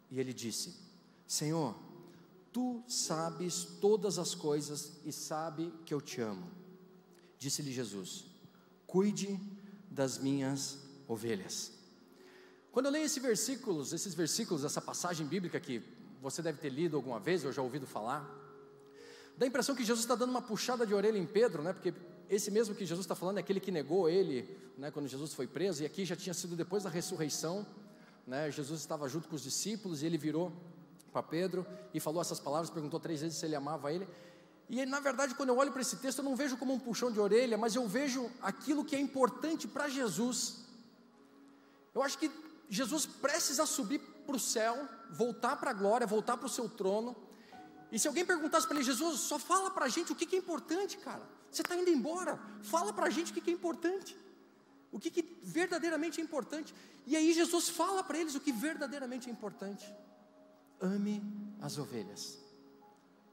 [0.10, 0.76] E ele disse:
[1.28, 1.76] Senhor,
[2.52, 6.50] tu sabes todas as coisas e sabe que eu te amo.
[7.38, 8.26] Disse-lhe Jesus:
[8.88, 9.40] Cuide
[9.90, 11.72] das minhas ovelhas.
[12.72, 15.84] Quando eu leio esses versículos, esses versículos, essa passagem bíblica que
[16.22, 18.28] você deve ter lido alguma vez ou já ouvido falar,
[19.38, 21.72] dá a impressão que Jesus está dando uma puxada de orelha em Pedro, né?
[21.72, 21.94] Porque
[22.32, 25.46] esse mesmo que Jesus está falando é aquele que negou ele, né, quando Jesus foi
[25.46, 27.68] preso, e aqui já tinha sido depois da ressurreição,
[28.26, 30.50] né, Jesus estava junto com os discípulos e ele virou
[31.12, 34.08] para Pedro e falou essas palavras, perguntou três vezes se ele amava ele.
[34.70, 37.12] E na verdade, quando eu olho para esse texto, eu não vejo como um puxão
[37.12, 40.60] de orelha, mas eu vejo aquilo que é importante para Jesus.
[41.94, 42.32] Eu acho que
[42.70, 47.14] Jesus precisa subir para o céu, voltar para a glória, voltar para o seu trono.
[47.92, 50.38] E se alguém perguntasse para ele, Jesus, só fala para a gente o que, que
[50.38, 51.41] é importante, cara.
[51.52, 54.18] Você está indo embora, fala para a gente o que, que é importante.
[54.92, 56.74] O que, que verdadeiramente é importante.
[57.06, 59.86] E aí Jesus fala para eles o que verdadeiramente é importante.
[60.80, 61.22] Ame
[61.62, 62.38] as ovelhas.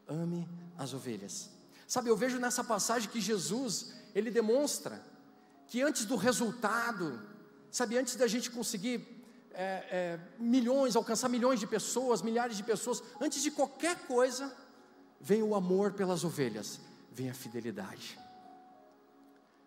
[0.06, 1.50] Ame as ovelhas.
[1.86, 5.02] Sabe, eu vejo nessa passagem que Jesus, ele demonstra
[5.66, 7.20] que antes do resultado,
[7.70, 9.18] sabe, antes da gente conseguir
[9.52, 14.54] é, é, milhões, alcançar milhões de pessoas, milhares de pessoas, antes de qualquer coisa,
[15.20, 16.80] vem o amor pelas ovelhas,
[17.18, 18.16] vem a fidelidade.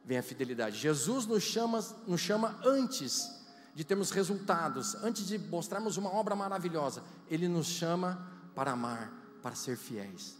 [0.05, 0.77] Vem a fidelidade.
[0.77, 3.29] Jesus nos chama, nos chama antes
[3.75, 8.25] de termos resultados, antes de mostrarmos uma obra maravilhosa, Ele nos chama
[8.55, 10.37] para amar, para ser fiéis.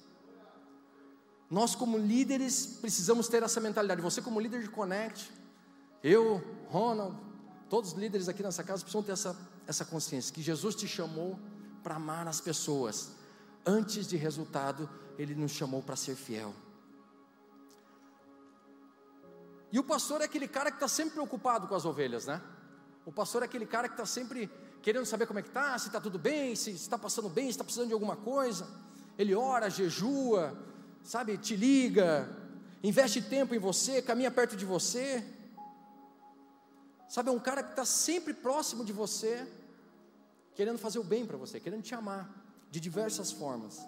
[1.49, 4.01] Nós, como líderes, precisamos ter essa mentalidade.
[4.01, 5.30] Você, como líder de Connect,
[6.01, 7.18] eu, Ronald,
[7.70, 9.38] todos os líderes aqui nessa casa precisam ter essa,
[9.68, 11.38] essa consciência que Jesus te chamou
[11.84, 13.12] para amar as pessoas.
[13.66, 16.55] Antes de resultado, Ele nos chamou para ser fiel.
[19.72, 22.42] E o pastor é aquele cara que está sempre preocupado com as ovelhas, né?
[23.06, 24.50] O pastor é aquele cara que está sempre
[24.82, 27.52] querendo saber como é que está, se está tudo bem, se está passando bem, se
[27.52, 28.68] está precisando de alguma coisa.
[29.18, 30.58] Ele ora, jejua,
[31.04, 32.30] sabe, te liga,
[32.84, 35.24] investe tempo em você, caminha perto de você.
[37.08, 39.48] Sabe, é um cara que está sempre próximo de você,
[40.56, 42.30] querendo fazer o bem para você, querendo te amar
[42.70, 43.86] de diversas formas,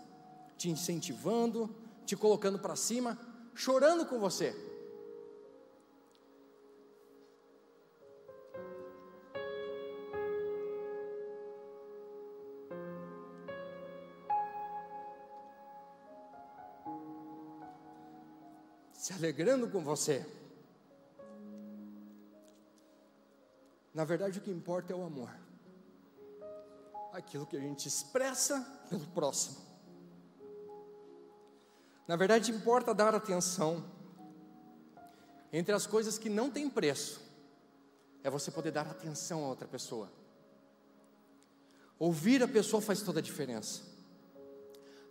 [0.58, 1.74] te incentivando,
[2.06, 3.18] te colocando para cima,
[3.56, 4.73] chorando com você.
[19.24, 20.26] Alegrando com você.
[23.94, 25.30] Na verdade, o que importa é o amor.
[27.14, 28.60] Aquilo que a gente expressa
[28.90, 29.62] pelo próximo.
[32.06, 33.86] Na verdade, importa dar atenção
[35.54, 37.22] entre as coisas que não têm preço.
[38.24, 40.12] É você poder dar atenção a outra pessoa.
[41.98, 43.84] Ouvir a pessoa faz toda a diferença.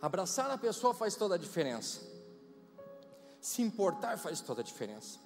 [0.03, 2.12] Abraçar a pessoa faz toda a diferença.
[3.43, 5.19] Se importar faz toda a diferença.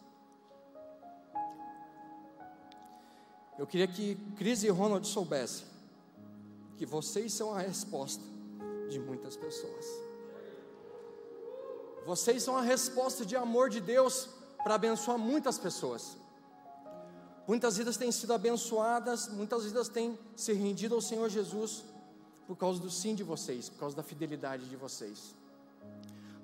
[3.58, 5.66] Eu queria que Cris e Ronald soubessem
[6.78, 8.24] que vocês são a resposta
[8.88, 9.84] de muitas pessoas.
[12.06, 14.30] Vocês são a resposta de amor de Deus
[14.64, 16.16] para abençoar muitas pessoas.
[17.46, 21.84] Muitas vidas têm sido abençoadas, muitas vidas têm se rendido ao Senhor Jesus
[22.46, 25.34] por causa do sim de vocês, por causa da fidelidade de vocês.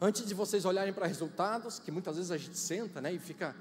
[0.05, 3.55] Antes de vocês olharem para resultados, que muitas vezes a gente senta, né, e fica,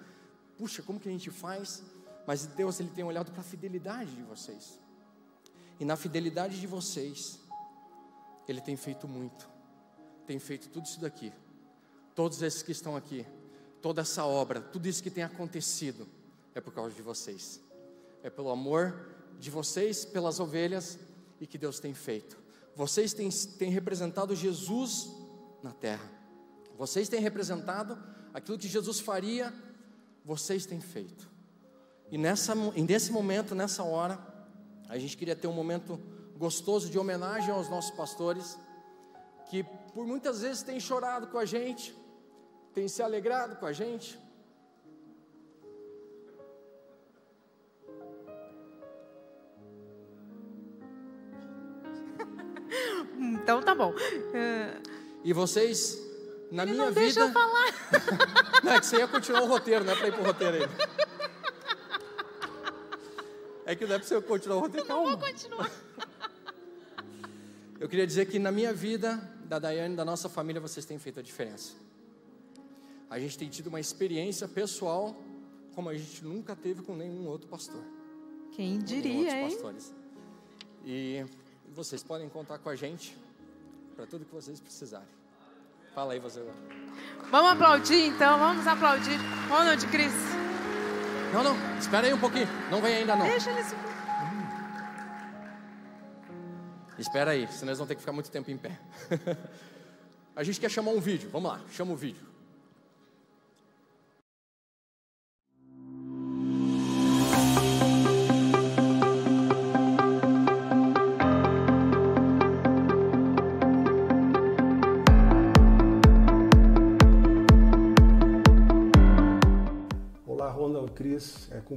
[0.58, 1.84] puxa, como que a gente faz?
[2.26, 4.80] Mas Deus ele tem olhado para a fidelidade de vocês.
[5.80, 7.40] E na fidelidade de vocês,
[8.48, 9.48] ele tem feito muito.
[10.26, 11.32] Tem feito tudo isso daqui.
[12.16, 13.24] Todos esses que estão aqui,
[13.80, 16.08] toda essa obra, tudo isso que tem acontecido
[16.56, 17.62] é por causa de vocês.
[18.24, 20.98] É pelo amor de vocês pelas ovelhas
[21.40, 22.36] e que Deus tem feito.
[22.76, 25.08] Vocês têm, têm representado Jesus
[25.62, 26.21] na terra.
[26.82, 27.96] Vocês têm representado
[28.34, 29.54] aquilo que Jesus faria,
[30.26, 31.30] vocês têm feito.
[32.10, 34.18] E nessa, nesse momento, nessa hora,
[34.90, 36.00] a gente queria ter um momento
[36.36, 38.58] gostoso de homenagem aos nossos pastores,
[39.48, 39.64] que
[39.94, 41.96] por muitas vezes têm chorado com a gente,
[42.74, 44.20] têm se alegrado com a gente.
[53.44, 53.94] Então tá bom.
[55.24, 56.11] E vocês,
[56.52, 57.00] na minha não vida.
[57.00, 57.74] deixa eu falar.
[58.62, 60.70] Não, é que você ia continuar o roteiro, não é para ir pro roteiro aí.
[63.66, 65.72] É que não é para você continuar o roteiro, Não vou continuar.
[67.80, 71.20] Eu queria dizer que na minha vida, da Daiane, da nossa família, vocês têm feito
[71.20, 71.74] a diferença.
[73.10, 75.16] A gente tem tido uma experiência pessoal
[75.74, 77.84] como a gente nunca teve com nenhum outro pastor.
[78.52, 79.50] Quem diria, hein?
[79.50, 79.92] pastores.
[80.86, 81.26] E
[81.74, 83.18] vocês podem contar com a gente
[83.96, 85.21] para tudo que vocês precisarem.
[85.94, 86.42] Fala aí você.
[87.30, 89.18] Vamos aplaudir então, vamos aplaudir.
[89.50, 90.14] Ronald Cris.
[91.34, 92.48] Não, não, espera aí um pouquinho.
[92.70, 93.26] Não vem ainda não.
[93.26, 93.76] Deixa ele se.
[96.98, 98.80] Espera aí, senão eles vão ter que ficar muito tempo em pé.
[100.36, 101.30] a gente quer chamar um vídeo.
[101.32, 102.31] Vamos lá, chama o vídeo.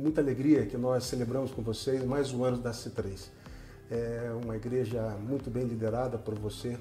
[0.05, 3.27] Muita alegria que nós celebramos com vocês mais um ano da C3.
[3.91, 6.77] É uma igreja muito bem liderada por você,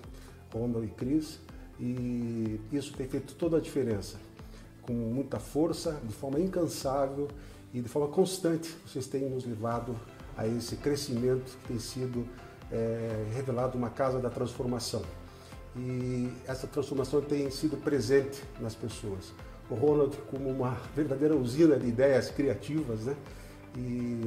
[0.53, 1.39] Ronald e Cris,
[1.79, 4.17] e isso tem feito toda a diferença.
[4.81, 7.29] Com muita força, de forma incansável
[7.73, 9.95] e de forma constante, vocês têm nos levado
[10.35, 12.27] a esse crescimento que tem sido
[12.69, 15.01] é, revelado uma casa da transformação.
[15.77, 19.31] E essa transformação tem sido presente nas pessoas
[19.73, 23.15] o Ronald como uma verdadeira usina de ideias criativas, né?
[23.75, 24.21] E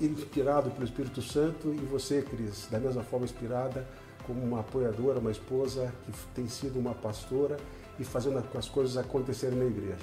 [0.00, 3.84] inspirado pelo Espírito Santo e você, Cris, da mesma forma inspirada
[4.24, 7.56] como uma apoiadora, uma esposa que tem sido uma pastora
[7.98, 9.96] e fazendo as coisas acontecerem na igreja.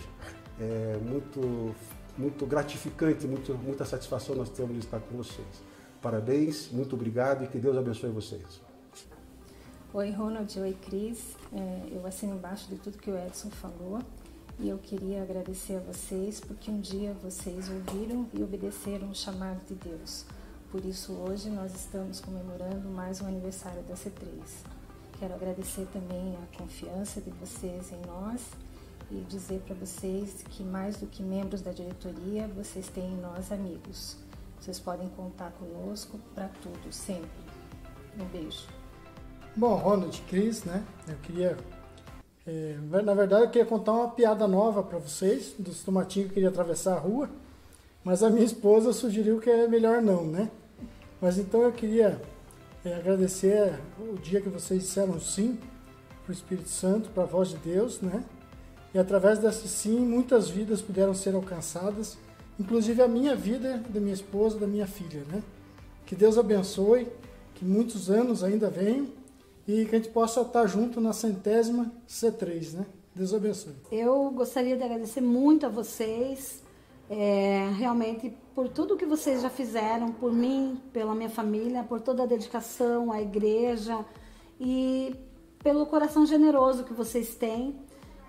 [0.60, 1.74] É muito,
[2.18, 5.48] muito gratificante, muito, muita satisfação nós temos de estar com vocês.
[6.02, 8.62] Parabéns, muito obrigado e que Deus abençoe vocês.
[9.94, 10.60] Oi, Ronald.
[10.60, 11.38] Oi, Cris.
[11.54, 14.00] É, eu assino embaixo de tudo que o Edson falou.
[14.60, 19.66] E eu queria agradecer a vocês porque um dia vocês ouviram e obedeceram o chamado
[19.66, 20.26] de Deus.
[20.72, 24.42] Por isso, hoje nós estamos comemorando mais um aniversário da C3.
[25.20, 28.42] Quero agradecer também a confiança de vocês em nós
[29.12, 33.52] e dizer para vocês que, mais do que membros da diretoria, vocês têm em nós
[33.52, 34.18] amigos.
[34.60, 37.30] Vocês podem contar conosco para tudo, sempre.
[38.20, 38.68] Um beijo.
[39.56, 40.84] Bom, Ronald, Cris, né?
[41.08, 41.58] Eu queria.
[42.46, 46.50] É, na verdade, eu queria contar uma piada nova para vocês, dos tomatinhos que queria
[46.50, 47.30] atravessar a rua.
[48.04, 50.52] Mas a minha esposa sugeriu que é melhor não, né?
[51.22, 52.22] Mas então eu queria
[52.84, 55.58] é, agradecer o dia que vocês disseram sim
[56.24, 58.26] para o Espírito Santo, para a voz de Deus, né?
[58.94, 62.18] E através desse sim, muitas vidas puderam ser alcançadas,
[62.60, 65.42] inclusive a minha vida, da minha esposa, da minha filha, né?
[66.06, 67.08] Que Deus abençoe,
[67.56, 69.08] que muitos anos ainda venham
[69.68, 72.86] e que a gente possa estar junto na centésima C3, né?
[73.16, 73.74] Deus abençoe.
[73.92, 76.64] Eu gostaria de agradecer muito a vocês,
[77.10, 82.24] é, realmente por tudo que vocês já fizeram por mim, pela minha família, por toda
[82.24, 84.04] a dedicação à igreja
[84.60, 85.16] e
[85.64, 87.76] pelo coração generoso que vocês têm.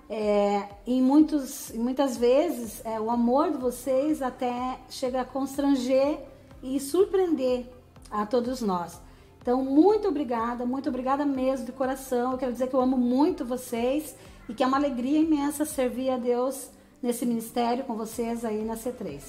[0.08, 6.20] É, em, muitos, muitas vezes, é, o amor de vocês até chega a constranger
[6.62, 7.66] e surpreender
[8.10, 9.00] a todos nós.
[9.44, 12.32] Então, muito obrigada, muito obrigada mesmo de coração.
[12.32, 14.16] Eu quero dizer que eu amo muito vocês
[14.48, 16.70] e que é uma alegria imensa servir a Deus
[17.02, 19.20] nesse ministério com vocês aí na C3.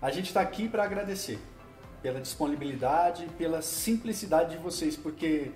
[0.00, 1.38] A gente está aqui para agradecer
[2.00, 5.52] pela disponibilidade, pela simplicidade de vocês, porque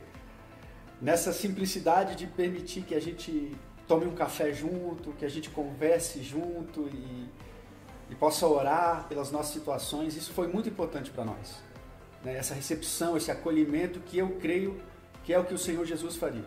[1.01, 3.57] nessa simplicidade de permitir que a gente
[3.89, 7.27] tome um café junto, que a gente converse junto e,
[8.11, 11.72] e possa orar pelas nossas situações, isso foi muito importante para nós.
[12.25, 12.37] Né?
[12.37, 14.81] Essa recepção, esse acolhimento que eu creio
[15.25, 16.45] que é o que o Senhor Jesus faria.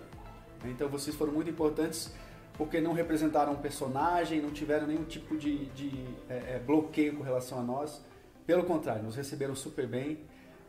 [0.65, 2.11] Então vocês foram muito importantes
[2.57, 5.91] porque não representaram um personagem, não tiveram nenhum tipo de, de
[6.30, 8.01] é, é, bloqueio com relação a nós.
[8.45, 10.19] Pelo contrário, nos receberam super bem.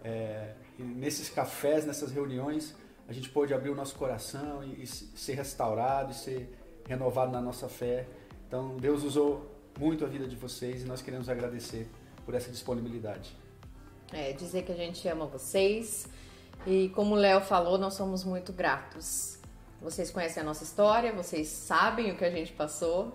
[0.02, 2.74] É, nesses cafés, nessas reuniões,
[3.08, 6.52] a gente pôde abrir o nosso coração e, e ser restaurado e ser
[6.88, 8.06] renovado na nossa fé.
[8.48, 9.48] Então, Deus usou
[9.78, 11.88] muito a vida de vocês e nós queremos agradecer
[12.24, 13.36] por essa disponibilidade.
[14.18, 16.08] É, dizer que a gente ama vocês
[16.66, 19.36] e, como o Léo falou, nós somos muito gratos.
[19.78, 23.12] Vocês conhecem a nossa história, vocês sabem o que a gente passou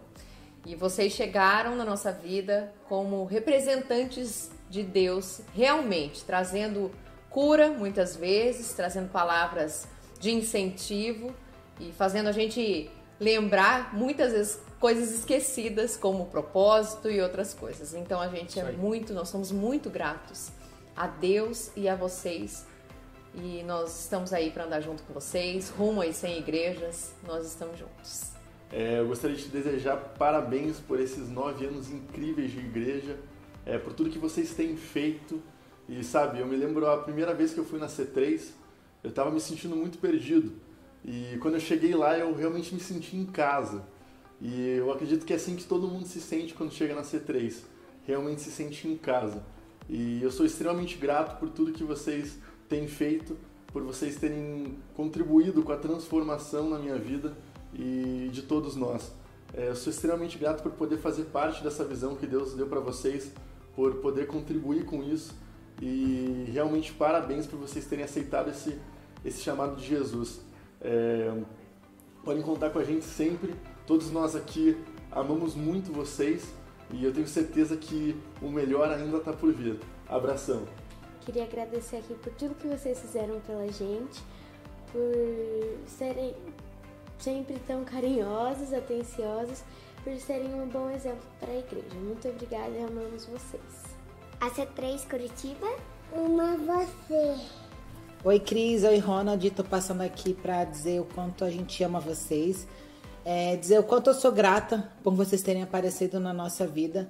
[0.64, 6.92] e vocês chegaram na nossa vida como representantes de Deus, realmente trazendo
[7.32, 9.88] cura muitas vezes, trazendo palavras
[10.20, 11.34] de incentivo
[11.80, 17.96] e fazendo a gente lembrar muitas vezes coisas esquecidas como propósito e outras coisas.
[17.96, 20.52] Então a gente é muito, nós somos muito gratos
[20.96, 22.66] a Deus e a vocês.
[23.34, 27.80] E nós estamos aí para andar junto com vocês, rumo aí sem igrejas, nós estamos
[27.80, 28.32] juntos.
[28.72, 33.18] É, eu gostaria de te desejar parabéns por esses nove anos incríveis de igreja,
[33.66, 35.42] é, por tudo que vocês têm feito.
[35.88, 38.50] E sabe, eu me lembro a primeira vez que eu fui na C3,
[39.04, 40.54] eu estava me sentindo muito perdido.
[41.04, 43.84] E quando eu cheguei lá, eu realmente me senti em casa.
[44.40, 47.64] E eu acredito que é assim que todo mundo se sente quando chega na C3.
[48.06, 49.44] Realmente se sente em casa.
[49.92, 52.40] E eu sou extremamente grato por tudo que vocês
[52.70, 53.38] têm feito,
[53.68, 57.36] por vocês terem contribuído com a transformação na minha vida
[57.74, 59.12] e de todos nós.
[59.54, 62.80] É, eu sou extremamente grato por poder fazer parte dessa visão que Deus deu para
[62.80, 63.34] vocês,
[63.76, 65.36] por poder contribuir com isso
[65.82, 68.80] e realmente parabéns por vocês terem aceitado esse,
[69.26, 70.40] esse chamado de Jesus.
[70.80, 71.38] É,
[72.24, 73.54] podem contar com a gente sempre,
[73.86, 74.78] todos nós aqui
[75.12, 76.61] amamos muito vocês
[76.94, 79.80] e eu tenho certeza que o melhor ainda está por vir.
[80.08, 80.64] Abração.
[81.22, 84.22] Queria agradecer aqui por tudo que vocês fizeram pela gente,
[84.92, 86.36] por serem
[87.20, 89.64] sempre tão carinhosos, atenciosos,
[90.04, 91.96] por serem um bom exemplo para a igreja.
[91.96, 93.92] Muito obrigada e amamos vocês.
[94.40, 95.68] A C3 Curitiba,
[96.12, 97.36] uma você.
[98.24, 102.68] Oi Cris, oi Ronald, tô passando aqui para dizer o quanto a gente ama vocês,
[103.26, 107.10] é, dizer o quanto eu sou grata por vocês terem aparecido na nossa vida,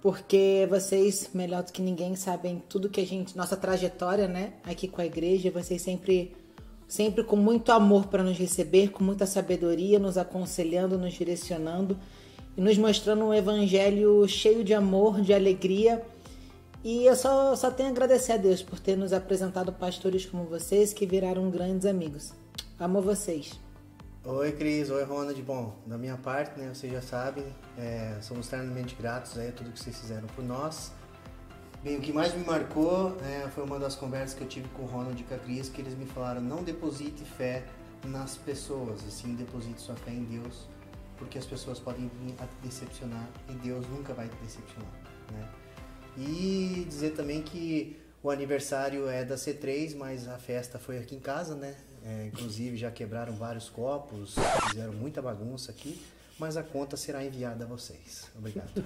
[0.00, 4.88] porque vocês, melhor do que ninguém, sabem tudo que a gente, nossa trajetória, né, aqui
[4.88, 6.34] com a igreja, vocês sempre,
[6.88, 11.98] sempre com muito amor para nos receber, com muita sabedoria, nos aconselhando, nos direcionando
[12.56, 16.02] e nos mostrando um evangelho cheio de amor, de alegria
[16.84, 20.44] e eu só, só tenho a agradecer a Deus por ter nos apresentado pastores como
[20.44, 22.32] vocês que viraram grandes amigos.
[22.78, 23.52] Amo vocês.
[24.24, 25.42] Oi Cris, oi Ronald.
[25.42, 27.44] Bom, da minha parte, né, vocês já sabem,
[27.76, 30.92] é, somos eternamente gratos a tudo que vocês fizeram por nós.
[31.82, 34.82] Bem, o que mais me marcou é, foi uma das conversas que eu tive com
[34.82, 37.64] o Ronald e com a Cris, que eles me falaram, não deposite fé
[38.06, 40.68] nas pessoas, assim, deposite sua fé em Deus,
[41.18, 44.92] porque as pessoas podem vir a te decepcionar e Deus nunca vai te decepcionar,
[45.32, 45.48] né?
[46.16, 51.20] E dizer também que o aniversário é da C3, mas a festa foi aqui em
[51.20, 51.74] casa, né?
[52.04, 54.34] É, inclusive já quebraram vários copos,
[54.68, 56.02] fizeram muita bagunça aqui,
[56.38, 58.28] mas a conta será enviada a vocês.
[58.36, 58.84] Obrigado.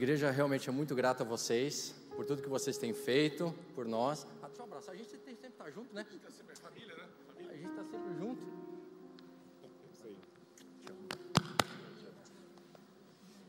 [0.00, 4.26] Igreja realmente é muito grata a vocês, por tudo que vocês têm feito por nós.
[4.42, 6.00] Ah, deixa eu abraçar, a gente tem sempre estar junto, né?
[6.08, 7.04] A gente está sempre família, né?
[7.50, 8.60] A gente está sempre junto.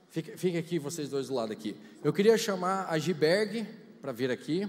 [0.10, 1.74] Fique, fique aqui, vocês dois do lado aqui.
[2.04, 3.66] Eu queria chamar a Giberg
[4.02, 4.68] para vir aqui.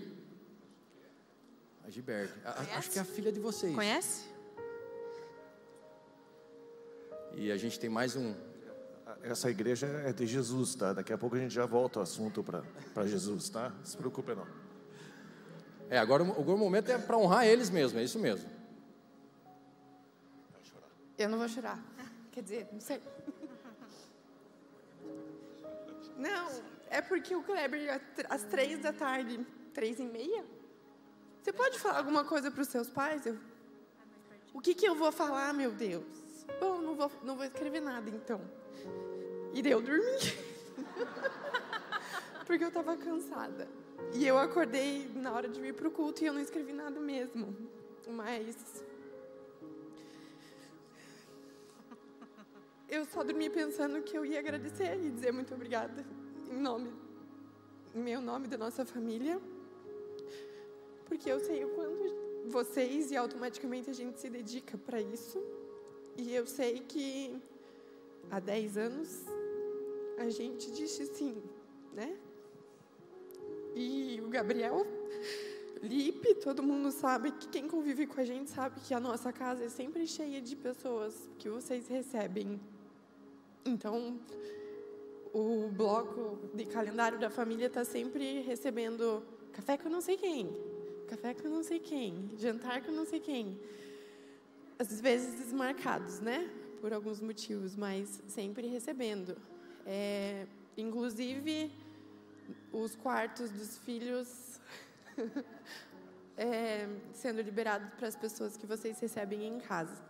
[1.84, 2.32] A Giberg.
[2.44, 3.74] A- acho que é a filha de vocês.
[3.74, 4.24] Conhece?
[7.34, 8.34] E a gente tem mais um.
[9.22, 10.92] Essa igreja é de Jesus, tá?
[10.92, 13.70] Daqui a pouco a gente já volta o assunto para Jesus, tá?
[13.70, 14.46] Não se preocupe não.
[15.88, 18.48] É, agora o o momento é para honrar eles mesmo, é isso mesmo.
[21.18, 21.78] Eu não vou chorar.
[22.32, 23.00] Quer dizer, não sei.
[26.16, 26.48] Não,
[26.88, 29.44] é porque o Kleber, às três da tarde,
[29.74, 30.44] três e meia,
[31.42, 33.26] você pode falar alguma coisa para os seus pais?
[33.26, 33.36] Eu,
[34.54, 36.04] o que, que eu vou falar, meu Deus?
[36.60, 38.40] Bom, não vou, não vou escrever nada, então.
[39.52, 40.02] E daí eu dormi.
[42.46, 43.68] porque eu estava cansada.
[44.14, 47.00] E eu acordei na hora de ir para o culto e eu não escrevi nada
[47.00, 47.56] mesmo.
[48.06, 48.84] Mas
[52.88, 56.04] eu só dormi pensando que eu ia agradecer e dizer muito obrigada
[56.50, 56.92] em nome,
[57.94, 59.40] em meu nome da nossa família,
[61.06, 65.42] porque eu sei o quanto vocês e automaticamente a gente se dedica para isso.
[66.18, 67.40] E eu sei que
[68.30, 69.24] há 10 anos
[70.22, 71.42] a gente disse sim,
[71.92, 72.16] né?
[73.74, 74.86] E o Gabriel
[75.82, 79.64] Lipe, todo mundo sabe que quem convive com a gente sabe que a nossa casa
[79.64, 82.60] é sempre cheia de pessoas que vocês recebem.
[83.64, 84.20] Então,
[85.34, 90.50] o bloco de calendário da família está sempre recebendo café com não sei quem,
[91.08, 93.58] café com não sei quem, jantar com não sei quem.
[94.78, 96.48] Às vezes desmarcados, né?
[96.80, 99.36] Por alguns motivos, mas sempre recebendo.
[99.86, 101.72] É, inclusive,
[102.72, 104.60] os quartos dos filhos
[106.36, 110.02] é, sendo liberados para as pessoas que vocês recebem em casa.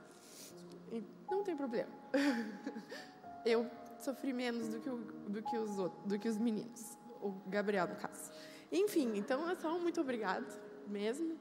[0.90, 1.90] E não tem problema.
[3.44, 3.68] Eu
[3.98, 4.96] sofri menos do que, o,
[5.28, 8.30] do que os outros, do que os meninos, o Gabriel no caso.
[8.70, 10.46] Enfim, então é só um muito obrigado
[10.88, 11.38] mesmo.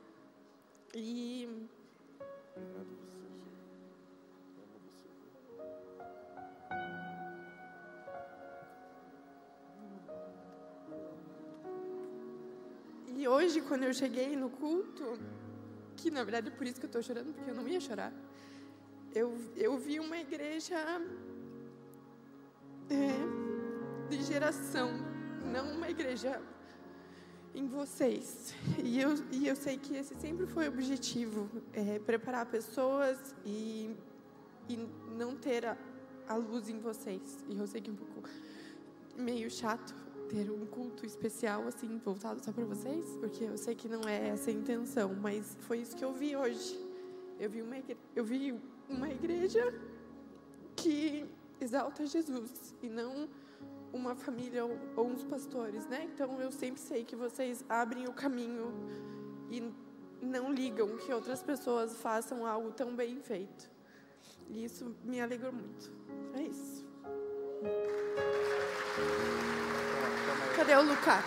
[0.93, 1.67] E
[13.21, 15.15] E hoje, quando eu cheguei no culto,
[15.95, 18.11] que na verdade é por isso que eu estou chorando, porque eu não ia chorar,
[19.13, 20.75] eu, eu vi uma igreja
[22.89, 24.89] é, de geração,
[25.53, 26.41] não uma igreja
[27.53, 28.55] em vocês.
[28.83, 33.95] E eu, e eu sei que esse sempre foi o objetivo, é, preparar pessoas e,
[34.67, 35.77] e não ter a,
[36.27, 37.45] a luz em vocês.
[37.47, 38.27] E eu sei que é um pouco
[39.15, 39.93] meio chato
[40.31, 44.29] ter um culto especial assim voltado só para vocês, porque eu sei que não é
[44.29, 46.79] essa a intenção, mas foi isso que eu vi hoje.
[47.37, 47.97] Eu vi uma igre...
[48.15, 48.57] eu vi
[48.87, 49.61] uma igreja
[50.75, 51.25] que
[51.59, 53.27] exalta Jesus e não
[53.91, 56.09] uma família ou, ou uns pastores, né?
[56.13, 58.71] Então eu sempre sei que vocês abrem o caminho
[59.49, 59.61] e
[60.21, 63.69] não ligam que outras pessoas façam algo tão bem feito.
[64.49, 65.91] E isso me alegrou muito.
[66.35, 66.85] É isso.
[70.55, 71.23] Cadê o Lucas?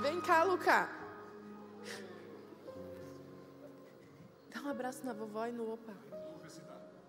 [0.00, 0.88] Vem cá, Lucas.
[4.52, 5.92] Dá um abraço na vovó e no opa.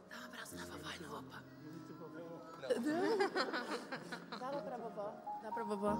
[0.09, 1.43] Dá um abraço na vovó e no opa.
[2.61, 2.67] Dá.
[4.37, 5.13] Dá lá pra vovó.
[5.41, 5.97] Dá pra vovó.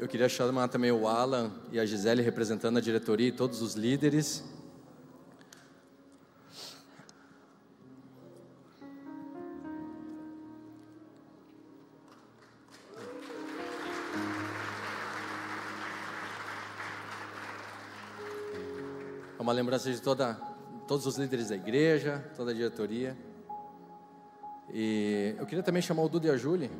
[0.00, 3.74] Eu queria chamar também o Alan e a Gisele representando a diretoria e todos os
[3.74, 4.44] líderes.
[19.36, 20.34] É uma lembrança de toda,
[20.86, 23.18] todos os líderes da igreja, toda a diretoria.
[24.72, 26.70] E eu queria também chamar o Dudu e a Júlia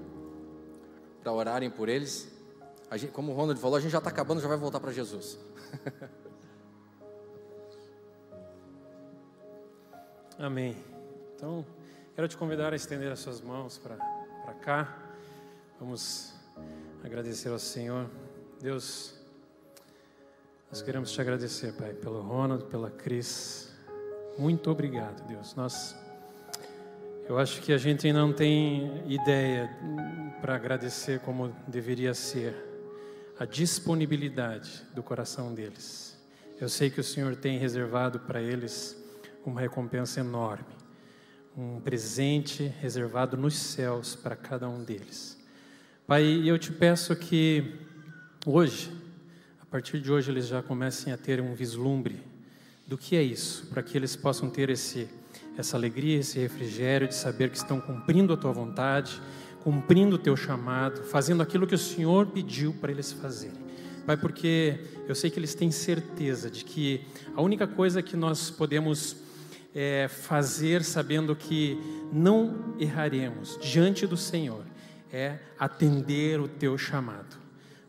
[1.20, 2.37] para orarem por eles.
[2.96, 5.38] Gente, como o Ronald falou, a gente já está acabando, já vai voltar para Jesus.
[10.38, 10.74] Amém.
[11.34, 11.66] Então,
[12.14, 13.96] quero te convidar a estender as suas mãos para
[14.54, 14.96] cá.
[15.78, 16.32] Vamos
[17.04, 18.08] agradecer ao Senhor.
[18.60, 19.14] Deus,
[20.70, 23.70] nós queremos te agradecer, Pai, pelo Ronald, pela Cris.
[24.38, 25.54] Muito obrigado, Deus.
[25.54, 25.94] Nós,
[27.28, 29.68] eu acho que a gente não tem ideia
[30.40, 32.67] para agradecer como deveria ser
[33.38, 36.18] a disponibilidade do coração deles.
[36.60, 38.96] Eu sei que o Senhor tem reservado para eles
[39.46, 40.66] uma recompensa enorme,
[41.56, 45.38] um presente reservado nos céus para cada um deles.
[46.04, 47.76] Pai, eu te peço que
[48.44, 48.90] hoje,
[49.62, 52.20] a partir de hoje, eles já comecem a ter um vislumbre
[52.88, 55.08] do que é isso, para que eles possam ter esse,
[55.56, 59.20] essa alegria, esse refrigério de saber que estão cumprindo a tua vontade,
[59.68, 63.58] cumprindo o teu chamado, fazendo aquilo que o Senhor pediu para eles fazerem.
[64.06, 67.04] Pai, porque eu sei que eles têm certeza de que
[67.36, 69.18] a única coisa que nós podemos
[69.74, 71.78] é, fazer sabendo que
[72.10, 74.64] não erraremos diante do Senhor
[75.12, 77.36] é atender o teu chamado.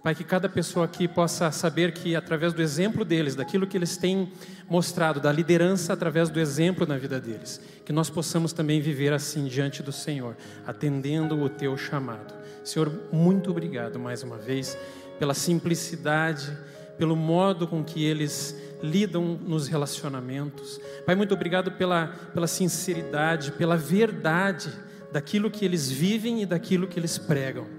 [0.01, 3.97] Pai, que cada pessoa aqui possa saber que, através do exemplo deles, daquilo que eles
[3.97, 4.31] têm
[4.69, 9.45] mostrado, da liderança através do exemplo na vida deles, que nós possamos também viver assim
[9.45, 12.33] diante do Senhor, atendendo o teu chamado.
[12.63, 14.77] Senhor, muito obrigado mais uma vez
[15.19, 16.57] pela simplicidade,
[16.97, 20.79] pelo modo com que eles lidam nos relacionamentos.
[21.05, 24.71] Pai, muito obrigado pela, pela sinceridade, pela verdade
[25.11, 27.78] daquilo que eles vivem e daquilo que eles pregam.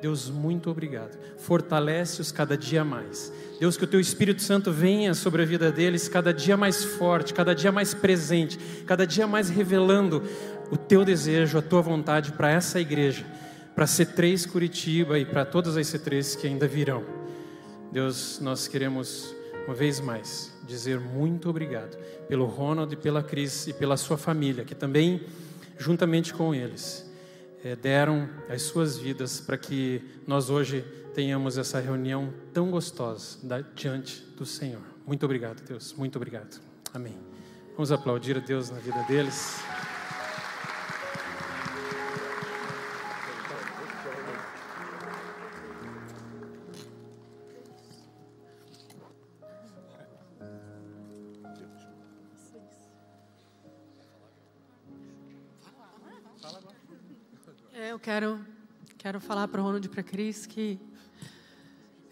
[0.00, 1.18] Deus, muito obrigado.
[1.38, 3.32] Fortalece-os cada dia mais.
[3.58, 7.34] Deus, que o teu Espírito Santo venha sobre a vida deles cada dia mais forte,
[7.34, 10.22] cada dia mais presente, cada dia mais revelando
[10.70, 13.26] o teu desejo, a tua vontade para essa igreja,
[13.74, 17.04] para C3 Curitiba e para todas as C3 que ainda virão.
[17.90, 19.34] Deus, nós queremos
[19.66, 21.96] uma vez mais dizer muito obrigado
[22.28, 25.22] pelo Ronald e pela Cris e pela sua família, que também,
[25.78, 27.07] juntamente com eles,
[27.64, 30.82] é, deram as suas vidas para que nós hoje
[31.14, 34.82] tenhamos essa reunião tão gostosa da, diante do Senhor.
[35.06, 35.92] Muito obrigado, Deus.
[35.94, 36.60] Muito obrigado.
[36.92, 37.16] Amém.
[37.72, 39.58] Vamos aplaudir a Deus na vida deles.
[57.98, 58.46] Eu quero,
[58.96, 60.78] quero falar para o Ronald e para a Cris que.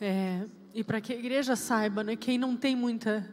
[0.01, 3.25] É, e para que a igreja saiba, né, quem não tem muita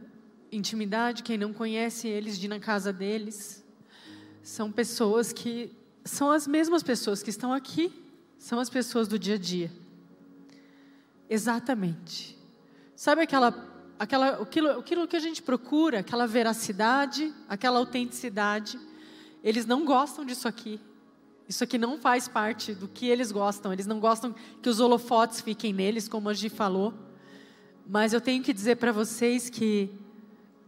[0.52, 3.66] intimidade, quem não conhece eles de ir na casa deles,
[4.44, 5.76] são pessoas que
[6.06, 7.92] são as mesmas pessoas que estão aqui,
[8.38, 9.72] são as pessoas do dia a dia.
[11.28, 12.38] Exatamente.
[12.96, 18.80] Sabe aquela, aquela, aquilo, aquilo que a gente procura, aquela veracidade, aquela autenticidade.
[19.44, 20.80] Eles não gostam disso aqui.
[21.48, 23.74] Isso aqui não faz parte do que eles gostam.
[23.74, 26.94] Eles não gostam que os holofotes fiquem neles, como a Gi falou.
[27.88, 29.90] Mas eu tenho que dizer para vocês que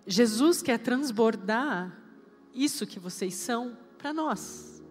[0.05, 1.97] Jesus quer transbordar
[2.53, 4.83] isso que vocês são para nós.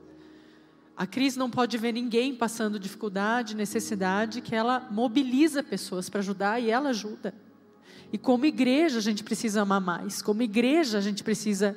[0.97, 6.61] A Cris não pode ver ninguém passando dificuldade, necessidade, que ela mobiliza pessoas para ajudar
[6.61, 7.35] e ela ajuda.
[8.12, 10.22] E como igreja a gente precisa amar mais.
[10.22, 11.76] Como igreja a gente precisa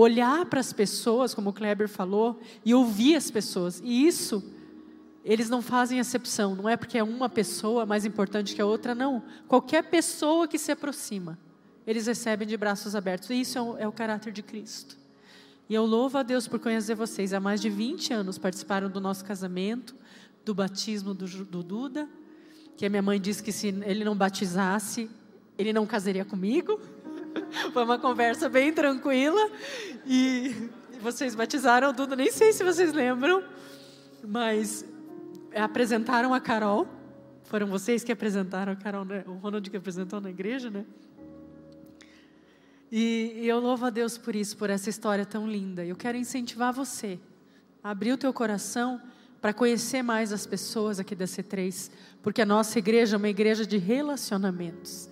[0.00, 3.80] olhar para as pessoas, como o Kleber falou, e ouvir as pessoas.
[3.84, 4.44] E isso,
[5.24, 8.94] eles não fazem acepção, não é porque é uma pessoa mais importante que a outra,
[8.94, 9.22] não.
[9.48, 11.36] Qualquer pessoa que se aproxima,
[11.86, 13.30] eles recebem de braços abertos.
[13.30, 14.96] E isso é o, é o caráter de Cristo.
[15.68, 17.32] E eu louvo a Deus por conhecer vocês.
[17.32, 19.96] Há mais de 20 anos participaram do nosso casamento,
[20.44, 22.08] do batismo do, do Duda,
[22.76, 25.10] que a minha mãe disse que se ele não batizasse,
[25.58, 26.80] ele não casaria comigo.
[27.72, 29.50] Foi uma conversa bem tranquila.
[30.06, 30.70] E
[31.00, 33.42] vocês batizaram tudo, nem sei se vocês lembram,
[34.26, 34.84] mas
[35.54, 36.86] apresentaram a Carol.
[37.44, 39.24] Foram vocês que apresentaram a Carol, né?
[39.26, 40.84] o Ronald que apresentou na igreja, né?
[42.90, 45.84] E, e eu louvo a Deus por isso, por essa história tão linda.
[45.84, 47.18] Eu quero incentivar você
[47.82, 49.00] a abrir o teu coração
[49.40, 51.90] para conhecer mais as pessoas aqui da C3,
[52.22, 55.08] porque a nossa igreja é uma igreja de relacionamentos.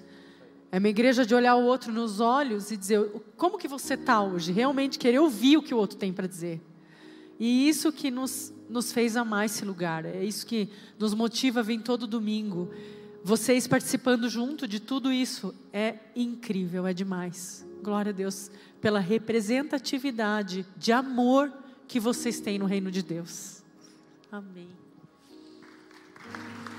[0.70, 3.00] É uma igreja de olhar o outro nos olhos e dizer
[3.36, 6.60] como que você está hoje, realmente querer ouvir o que o outro tem para dizer.
[7.38, 11.62] E isso que nos, nos fez amar esse lugar, é isso que nos motiva a
[11.62, 12.70] vir todo domingo.
[13.22, 17.66] Vocês participando junto de tudo isso é incrível, é demais.
[17.82, 18.50] Glória a Deus
[18.80, 21.52] pela representatividade de amor
[21.86, 23.62] que vocês têm no reino de Deus.
[24.30, 24.68] Amém.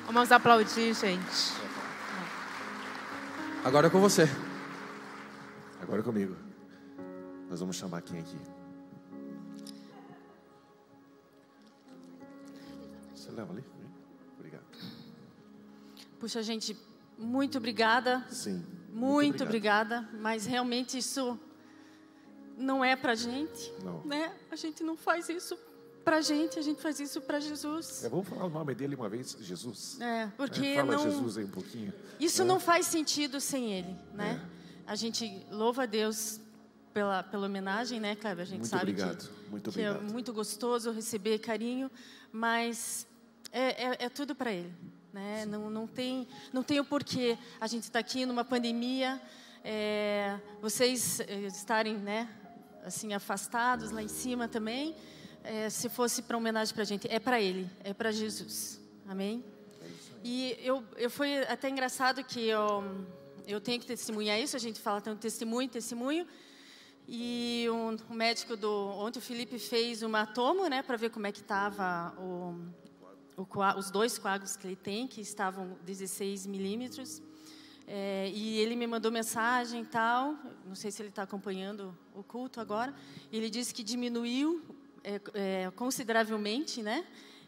[0.05, 1.66] Vamos aplaudir, gente.
[3.67, 4.23] Agora é com você.
[5.81, 6.37] Agora é comigo.
[7.49, 8.37] Nós vamos chamar quem aqui?
[13.13, 13.65] Você leva ali?
[14.37, 14.63] Obrigado.
[16.17, 16.77] Puxa, gente,
[17.17, 18.25] muito obrigada.
[18.29, 18.65] Sim.
[18.87, 20.07] Muito, muito obrigada.
[20.13, 21.37] Mas realmente isso
[22.57, 23.73] não é pra gente.
[23.83, 24.01] Não.
[24.05, 24.33] Né?
[24.49, 25.59] A gente não faz isso
[26.07, 28.05] para a gente, a gente faz isso para Jesus.
[28.05, 29.99] É, vamos falar o nome dele uma vez, Jesus.
[29.99, 31.93] É, porque É, fala não, Jesus aí um pouquinho.
[32.17, 32.45] isso É.
[32.45, 34.39] não faz sentido sem ele, né?
[34.85, 36.39] A gente louva a Deus
[36.93, 38.43] pela, pela homenagem, né, Kleber?
[38.43, 41.91] A gente Muito sabe obrigado, que, muito que é muito gostoso receber carinho,
[42.31, 43.05] mas
[43.51, 44.73] é, é, é tudo para ele,
[45.11, 45.45] né?
[45.45, 49.21] Não, não tem não tem o porquê a gente está aqui numa pandemia,
[49.61, 52.29] é, vocês eh, estarem, né,
[52.85, 54.95] assim afastados lá em cima também.
[55.49, 59.41] É, se fosse para homenagem para a gente, é para ele, é para Jesus, amém?
[60.21, 62.83] E eu, eu foi até engraçado que eu,
[63.47, 66.27] eu tenho que testemunhar isso, a gente fala tanto testemunho, testemunho.
[67.07, 71.27] E um, um médico do ontem o Felipe fez uma tomo, né, para ver como
[71.27, 72.53] é que estava o,
[73.37, 77.21] o os dois coágulos que ele tem, que estavam 16 milímetros.
[77.87, 80.35] É, e ele me mandou mensagem e tal,
[80.65, 82.93] não sei se ele está acompanhando o culto agora.
[83.31, 84.61] Ele disse que diminuiu
[85.07, 87.05] é, é, consideravelmente, né?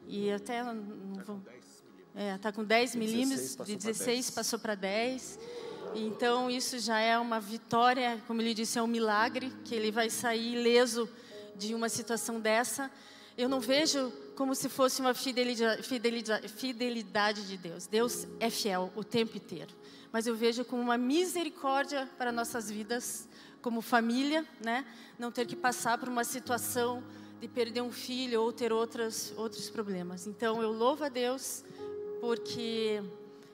[0.07, 1.41] E até não vou,
[2.16, 4.30] é, está com 10 milímetros, de pra 16 10.
[4.32, 5.38] passou para 10.
[5.93, 10.10] Então, isso já é uma vitória, como ele disse, é um milagre, que ele vai
[10.10, 11.10] sair ileso
[11.55, 12.89] de uma situação dessa.
[13.38, 17.88] Eu não vejo como se fosse uma fidelidade, fidelidade, fidelidade de Deus.
[17.88, 19.76] Deus é fiel o tempo inteiro.
[20.12, 23.28] Mas eu vejo como uma misericórdia para nossas vidas,
[23.62, 24.86] como família, né?
[25.18, 27.03] Não ter que passar por uma situação
[27.39, 30.27] de perder um filho ou ter outras, outros problemas.
[30.27, 31.63] Então, eu louvo a Deus
[32.19, 33.01] porque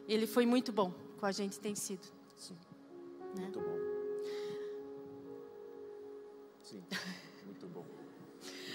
[0.07, 2.07] Ele foi muito bom com a gente, tem sido.
[3.35, 3.41] Né?
[3.43, 3.77] Muito bom.
[6.63, 6.83] Sim,
[7.45, 7.85] muito bom.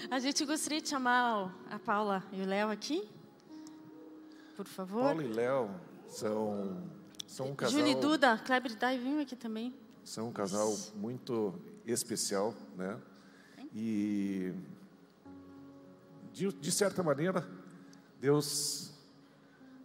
[0.09, 3.07] A gente gostaria de chamar a Paula e o Léo aqui,
[4.55, 5.03] por favor.
[5.03, 5.69] Paulo e Léo
[6.07, 6.81] são,
[7.27, 7.79] são um casal.
[7.79, 9.73] Júlia e Duda, Kleber Dai, vim aqui também.
[10.03, 11.53] São um casal muito
[11.85, 12.99] especial, né?
[13.73, 14.53] E
[16.41, 17.47] de, de certa maneira,
[18.19, 18.91] Deus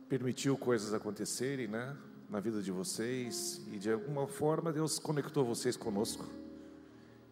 [0.08, 1.94] permitiu coisas acontecerem, né?
[2.30, 6.24] Na vida de vocês e de alguma forma Deus conectou vocês conosco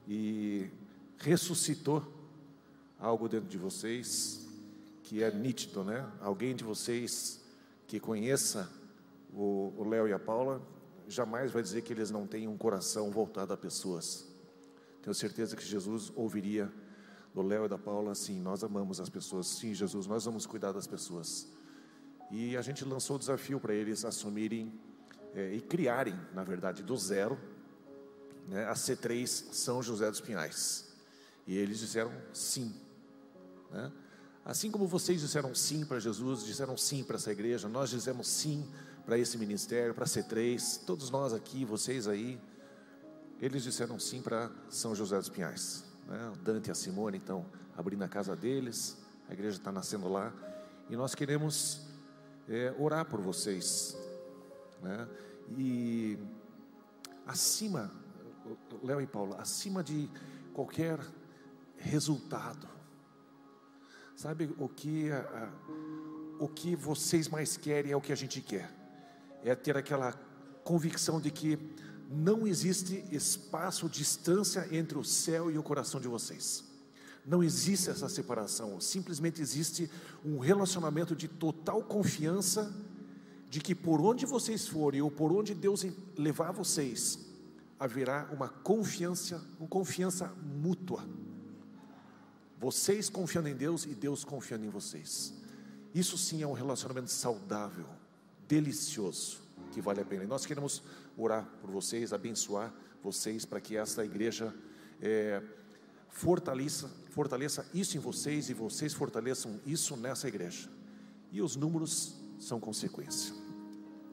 [0.07, 0.71] e
[1.17, 2.07] ressuscitou
[3.01, 4.47] algo dentro de vocês
[5.03, 6.07] que é nítido, né?
[6.21, 7.43] Alguém de vocês
[7.87, 8.71] que conheça
[9.33, 10.61] o Léo e a Paula
[11.09, 14.27] jamais vai dizer que eles não têm um coração voltado a pessoas.
[15.03, 16.71] Tenho certeza que Jesus ouviria
[17.35, 19.47] do Léo e da Paula assim: Nós amamos as pessoas.
[19.49, 21.49] Sim, Jesus, nós vamos cuidar das pessoas.
[22.31, 24.73] E a gente lançou o desafio para eles assumirem
[25.35, 27.39] eh, e criarem, na verdade, do zero,
[28.49, 30.93] né, a C3 São José dos Pinhais.
[31.47, 32.75] E eles disseram sim.
[33.71, 33.93] né?
[34.45, 38.67] Assim como vocês disseram sim para Jesus, disseram sim para essa igreja, nós dizemos sim
[39.05, 42.39] para esse ministério, para a C3, todos nós aqui, vocês aí,
[43.41, 45.94] eles disseram sim para São José dos Pinhais.
[46.07, 46.33] Né?
[46.35, 47.47] O Dante e a Simone estão
[47.77, 48.99] abrindo a casa deles,
[49.29, 50.33] a igreja está nascendo lá,
[50.89, 51.87] e nós queremos
[52.49, 53.97] é, orar por vocês.
[54.83, 55.09] Né?
[55.57, 56.19] E
[57.27, 57.91] acima,
[58.83, 60.11] Léo e Paula, acima de
[60.53, 60.99] qualquer
[61.79, 62.69] resultado,
[64.15, 65.53] sabe o que, a- a-
[66.39, 68.71] o que vocês mais querem é o que a gente quer,
[69.43, 70.13] é ter aquela
[70.63, 71.57] convicção de que
[72.11, 76.65] não existe espaço, distância entre o céu e o coração de vocês.
[77.27, 79.91] Não existe essa separação, simplesmente existe
[80.25, 82.73] um relacionamento de total confiança
[83.49, 85.87] de que por onde vocês forem ou por onde Deus
[86.19, 87.19] levar vocês,
[87.79, 91.07] haverá uma confiança, uma confiança mútua.
[92.59, 95.35] Vocês confiando em Deus e Deus confiando em vocês.
[95.95, 97.87] Isso sim é um relacionamento saudável,
[98.49, 99.44] delicioso,
[99.75, 100.25] que vale a pena.
[100.25, 100.83] E nós queremos
[101.17, 102.73] orar por vocês, abençoar
[103.03, 104.55] vocês para que esta igreja
[105.03, 105.43] é,
[106.09, 110.71] fortaleça, fortaleça isso em vocês e vocês fortaleçam isso nessa igreja.
[111.33, 113.35] E os números são consequência.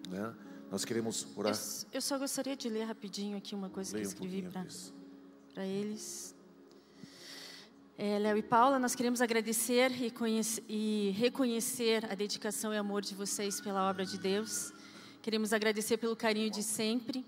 [0.09, 0.33] Né?
[0.71, 1.53] Nós queremos orar.
[1.53, 1.59] Eu,
[1.93, 4.91] eu só gostaria de ler rapidinho aqui uma coisa Leia que um eu escrevi pouquinho,
[5.53, 6.35] para eles.
[7.97, 10.11] É, Léo e Paula, nós queremos agradecer e,
[10.67, 14.73] e reconhecer a dedicação e amor de vocês pela obra de Deus.
[15.21, 17.23] Queremos agradecer pelo carinho de sempre.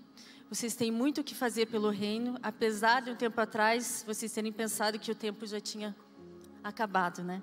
[0.50, 4.50] Vocês têm muito o que fazer pelo reino, apesar de um tempo atrás vocês terem
[4.50, 5.94] pensado que o tempo já tinha
[6.62, 7.40] acabado, né?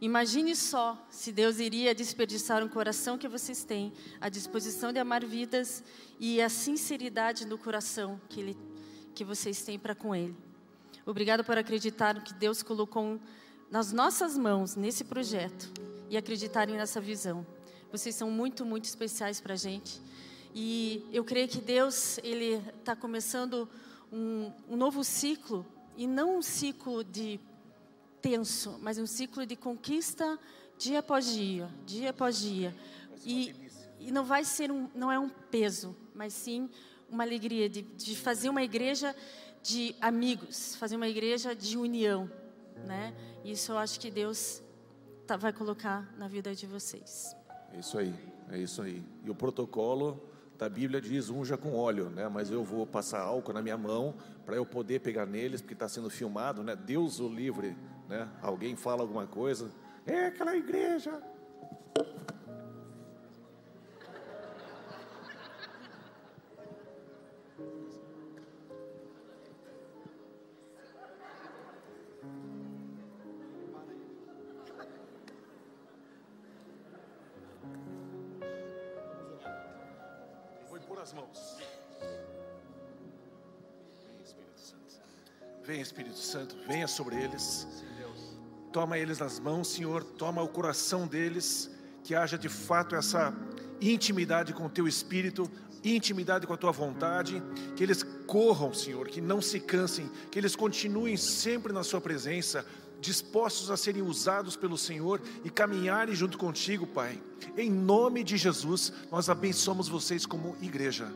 [0.00, 5.24] Imagine só se Deus iria desperdiçar um coração que vocês têm, a disposição de amar
[5.24, 5.84] vidas
[6.18, 8.58] e a sinceridade no coração que, ele,
[9.14, 10.36] que vocês têm para com Ele.
[11.06, 13.20] Obrigado por acreditar que Deus colocou
[13.70, 15.70] nas nossas mãos nesse projeto
[16.10, 17.46] e acreditarem nessa visão.
[17.94, 20.02] Vocês são muito, muito especiais para a gente.
[20.52, 23.68] E eu creio que Deus ele está começando
[24.12, 25.64] um, um novo ciclo
[25.96, 27.38] e não um ciclo de
[28.20, 30.36] tenso, mas um ciclo de conquista
[30.76, 32.74] dia após dia, dia após dia.
[33.24, 33.54] E,
[34.00, 36.68] e não vai ser um, não é um peso, mas sim
[37.08, 39.14] uma alegria de, de fazer uma igreja
[39.62, 42.28] de amigos, fazer uma igreja de união,
[42.88, 43.14] né?
[43.44, 44.60] Isso eu acho que Deus
[45.28, 47.36] tá, vai colocar na vida de vocês.
[47.74, 48.14] É isso aí,
[48.52, 49.02] é isso aí.
[49.24, 50.22] E o protocolo
[50.56, 52.28] da Bíblia diz unja com óleo, né?
[52.28, 54.14] Mas eu vou passar álcool na minha mão
[54.46, 56.76] para eu poder pegar neles, porque está sendo filmado, né?
[56.76, 57.76] Deus o livre,
[58.08, 58.28] né?
[58.40, 59.72] Alguém fala alguma coisa,
[60.06, 61.20] é aquela igreja.
[81.04, 81.58] As mãos.
[84.02, 84.96] Vem, Espírito Santo.
[85.66, 87.68] Vem, Espírito Santo, venha sobre eles.
[88.72, 90.02] Toma eles nas mãos, Senhor.
[90.02, 91.70] Toma o coração deles.
[92.02, 93.34] Que haja de fato essa
[93.82, 95.50] intimidade com o teu espírito,
[95.84, 97.42] intimidade com a tua vontade.
[97.76, 99.08] Que eles corram, Senhor.
[99.08, 100.10] Que não se cansem.
[100.30, 102.64] Que eles continuem sempre na Sua presença.
[103.00, 107.20] Dispostos a serem usados pelo Senhor e caminharem junto contigo, Pai.
[107.56, 111.12] Em nome de Jesus, nós abençoamos vocês como igreja,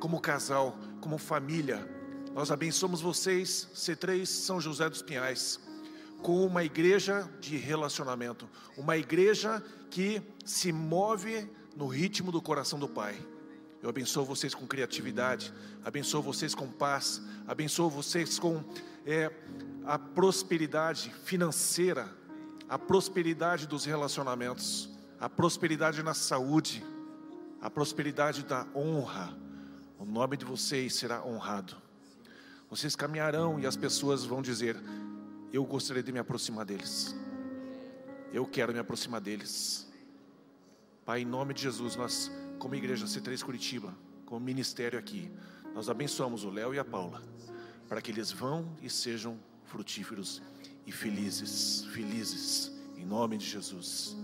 [0.00, 1.88] como casal, como família.
[2.34, 5.60] Nós abençoamos vocês, C3 São José dos Pinhais
[6.22, 12.88] com uma igreja de relacionamento, uma igreja que se move no ritmo do coração do
[12.88, 13.16] Pai.
[13.82, 15.52] Eu abençoo vocês com criatividade,
[15.84, 18.62] abençoo vocês com paz, abençoo vocês com
[19.06, 19.30] é,
[19.84, 22.08] a prosperidade financeira,
[22.68, 26.84] a prosperidade dos relacionamentos, a prosperidade na saúde,
[27.60, 29.36] a prosperidade da honra.
[29.98, 31.76] O nome de vocês será honrado.
[32.68, 34.76] Vocês caminharão e as pessoas vão dizer:
[35.52, 37.14] eu gostaria de me aproximar deles.
[38.32, 39.88] Eu quero me aproximar deles.
[41.04, 43.94] Pai, em nome de Jesus, nós, como igreja C3 Curitiba,
[44.26, 45.30] como ministério aqui,
[45.74, 47.22] nós abençoamos o Léo e a Paula,
[47.88, 50.42] para que eles vão e sejam frutíferos
[50.86, 54.16] e felizes, felizes, em nome de Jesus.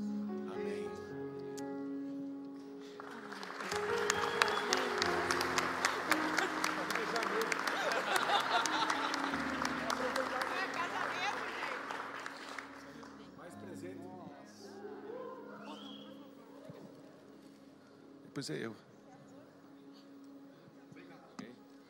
[18.51, 18.77] É eu.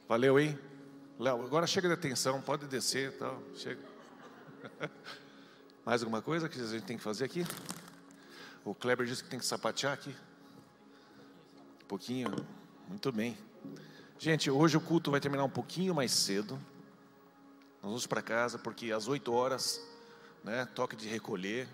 [0.06, 0.58] Valeu, hein?
[1.18, 3.42] Léo, agora chega de atenção, pode descer tal.
[3.56, 3.80] Chega.
[5.84, 7.44] Mais alguma coisa que a gente tem que fazer aqui?
[8.64, 10.14] O Kleber disse que tem que sapatear aqui.
[11.82, 12.30] Um pouquinho.
[12.88, 13.36] Muito bem.
[14.18, 16.54] Gente, hoje o culto vai terminar um pouquinho mais cedo.
[17.82, 19.80] Nós vamos para casa porque às 8 horas,
[20.44, 21.66] né, toque de recolher.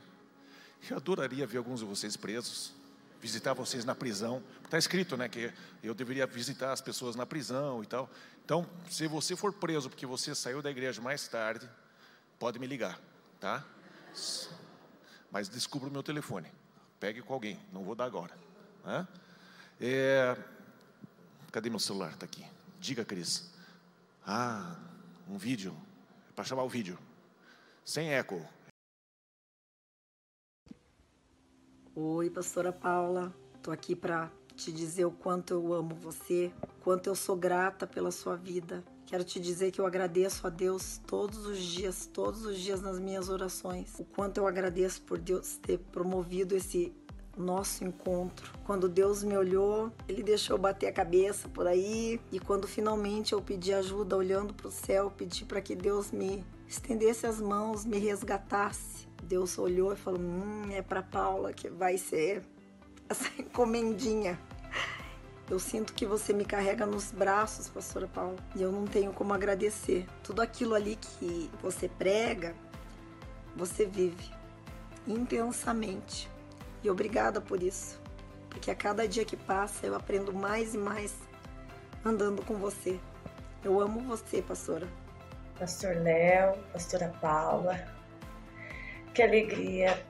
[0.89, 2.73] Eu adoraria ver alguns de vocês presos,
[3.21, 4.43] visitar vocês na prisão.
[4.65, 5.53] Está escrito, né, que
[5.83, 8.09] eu deveria visitar as pessoas na prisão e tal.
[8.45, 11.69] Então, se você for preso porque você saiu da igreja mais tarde,
[12.39, 12.99] pode me ligar,
[13.39, 13.65] tá?
[15.31, 16.51] Mas descubra o meu telefone.
[16.99, 18.37] Pegue com alguém, não vou dar agora.
[18.85, 19.07] Né?
[19.81, 20.37] É...
[21.53, 22.13] Cadê meu celular?
[22.13, 22.45] Está aqui.
[22.79, 23.51] Diga, Cris.
[24.27, 24.77] Ah,
[25.29, 25.77] um vídeo.
[26.29, 26.99] É para chamar o vídeo.
[27.85, 28.47] Sem eco.
[31.97, 33.35] Oi, pastora Paula.
[33.61, 36.53] Tô aqui para te dizer o quanto eu amo você,
[36.85, 38.85] quanto eu sou grata pela sua vida.
[39.05, 43.01] Quero te dizer que eu agradeço a Deus todos os dias, todos os dias nas
[43.01, 43.99] minhas orações.
[43.99, 46.95] O quanto eu agradeço por Deus ter promovido esse
[47.37, 48.53] nosso encontro.
[48.65, 52.21] Quando Deus me olhou, Ele deixou bater a cabeça por aí.
[52.31, 56.45] E quando finalmente eu pedi ajuda, olhando para o céu, pedi para que Deus me
[56.69, 59.10] estendesse as mãos, me resgatasse.
[59.31, 62.43] Deus olhou e falou: Hum, é para Paula que vai ser
[63.09, 64.37] essa encomendinha.
[65.49, 69.33] Eu sinto que você me carrega nos braços, pastora Paula, e eu não tenho como
[69.33, 70.05] agradecer.
[70.23, 72.55] Tudo aquilo ali que você prega,
[73.55, 74.31] você vive
[75.07, 76.29] intensamente.
[76.83, 78.01] E obrigada por isso,
[78.49, 81.15] porque a cada dia que passa eu aprendo mais e mais
[82.05, 82.99] andando com você.
[83.63, 84.89] Eu amo você, pastora.
[85.59, 88.00] Pastor Léo, pastora Paula,
[89.15, 90.01] que alegria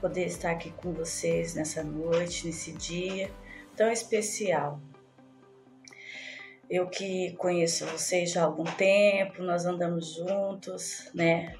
[0.00, 3.30] poder estar aqui com vocês nessa noite, nesse dia
[3.76, 4.80] tão especial.
[6.68, 11.54] Eu que conheço vocês já há algum tempo, nós andamos juntos, né?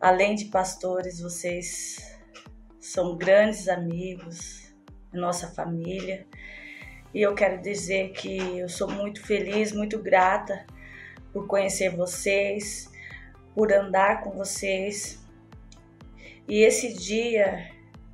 [0.00, 2.18] Além de pastores, vocês
[2.80, 4.74] são grandes amigos,
[5.12, 6.26] nossa família.
[7.14, 10.66] E eu quero dizer que eu sou muito feliz, muito grata
[11.32, 12.90] por conhecer vocês,
[13.54, 15.21] por andar com vocês
[16.48, 17.70] E esse dia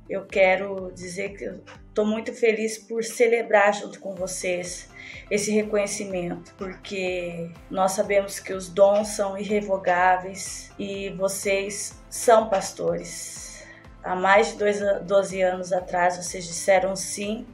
[0.09, 4.89] eu quero dizer que eu estou muito feliz por celebrar junto com vocês
[5.29, 13.63] esse reconhecimento, porque nós sabemos que os dons são irrevogáveis e vocês são pastores.
[14.03, 17.45] Há mais de 12 anos atrás vocês disseram sim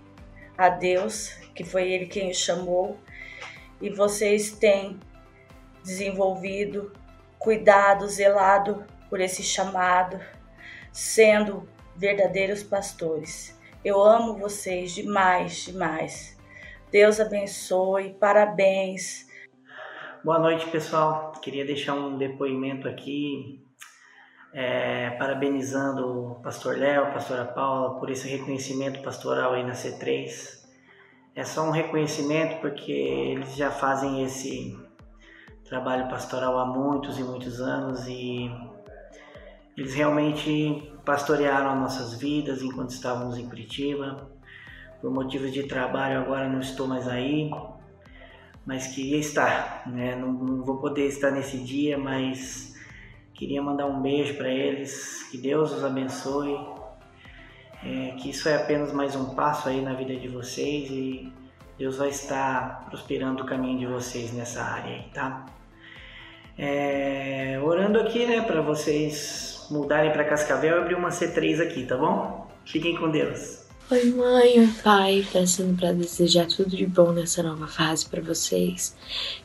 [0.58, 2.98] a Deus, que foi Ele quem os chamou,
[3.82, 5.00] e vocês têm
[5.84, 6.94] desenvolvido,
[7.38, 10.20] cuidado, zelado por esse chamado,
[10.96, 13.60] sendo verdadeiros pastores.
[13.84, 16.40] Eu amo vocês demais, demais.
[16.90, 19.28] Deus abençoe, parabéns.
[20.24, 21.34] Boa noite, pessoal.
[21.42, 23.62] Queria deixar um depoimento aqui,
[24.54, 30.64] é, parabenizando o pastor Léo, pastora Paula, por esse reconhecimento pastoral aí na C3.
[31.36, 34.80] É só um reconhecimento porque eles já fazem esse
[35.66, 38.50] trabalho pastoral há muitos e muitos anos e
[39.78, 44.30] eles realmente pastorearam nossas vidas enquanto estávamos em Curitiba.
[45.02, 47.52] Por motivos de trabalho agora não estou mais aí,
[48.66, 50.16] mas queria estar, né?
[50.16, 52.74] Não, não vou poder estar nesse dia, mas
[53.34, 56.58] queria mandar um beijo para eles, que Deus os abençoe,
[57.84, 61.32] é, que isso é apenas mais um passo aí na vida de vocês e
[61.78, 65.46] Deus vai estar prosperando o caminho de vocês nessa área aí, tá?
[66.58, 71.98] É, orando aqui, né, para vocês mudarem para Cascavel e abrir uma C3 aqui, tá
[71.98, 72.48] bom?
[72.66, 73.66] Fiquem com Deus.
[73.92, 78.96] Oi, mãe, oi, pai, passando para desejar tudo de bom nessa nova fase para vocês.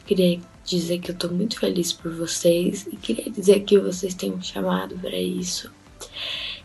[0.07, 4.33] Queria dizer que eu tô muito feliz por vocês e queria dizer que vocês têm
[4.33, 5.71] um chamado para isso.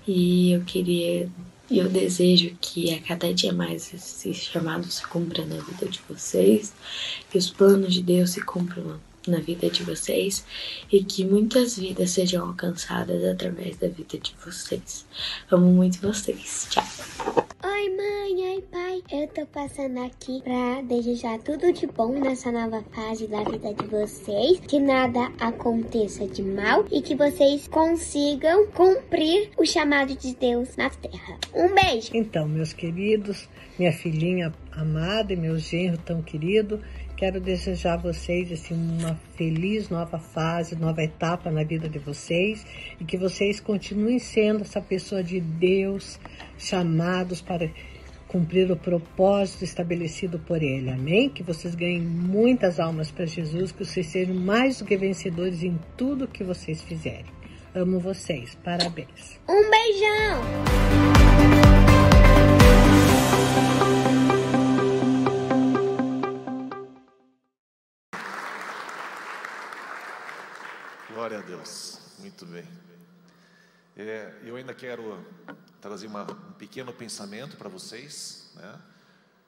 [0.08, 1.30] E eu queria,
[1.70, 6.74] eu desejo que a cada dia mais esse chamado se cumpra na vida de vocês,
[7.30, 10.46] que os planos de Deus se cumpram na vida de vocês
[10.92, 15.06] e que muitas vidas sejam alcançadas através da vida de vocês.
[15.52, 16.68] Amo muito vocês.
[16.70, 16.84] Tchau.
[17.64, 19.04] Oi, mãe, oi, pai.
[19.12, 23.86] Eu tô passando aqui pra desejar tudo de bom nessa nova fase da vida de
[23.88, 24.60] vocês.
[24.68, 30.90] Que nada aconteça de mal e que vocês consigam cumprir o chamado de Deus na
[30.90, 31.38] terra.
[31.54, 32.12] Um beijo.
[32.14, 36.82] Então, meus queridos, minha filhinha amada e meu genro tão querido,
[37.18, 42.66] Quero desejar a vocês assim, uma feliz nova fase, nova etapa na vida de vocês
[43.00, 46.20] e que vocês continuem sendo essa pessoa de Deus,
[46.58, 47.70] chamados para
[48.28, 50.90] cumprir o propósito estabelecido por Ele.
[50.90, 51.30] Amém?
[51.30, 55.80] Que vocês ganhem muitas almas para Jesus, que vocês sejam mais do que vencedores em
[55.96, 57.34] tudo que vocês fizerem.
[57.74, 58.56] Amo vocês.
[58.62, 59.40] Parabéns.
[59.48, 61.15] Um beijão!
[71.66, 72.00] Deus.
[72.20, 72.64] Muito bem.
[73.98, 75.26] É, eu ainda quero
[75.82, 78.52] trazer uma, um pequeno pensamento para vocês.
[78.54, 78.82] Né?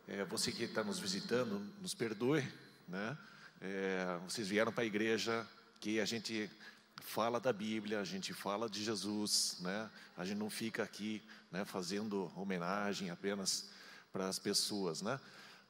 [0.07, 2.41] É, você que está nos visitando, nos perdoe.
[2.88, 3.15] Né?
[3.61, 5.45] É, vocês vieram para a igreja
[5.80, 6.49] que a gente
[7.03, 9.57] fala da Bíblia, a gente fala de Jesus.
[9.60, 9.88] Né?
[10.18, 11.22] A gente não fica aqui
[11.52, 13.69] né, fazendo homenagem apenas
[14.11, 15.03] para as pessoas.
[15.03, 15.19] Né?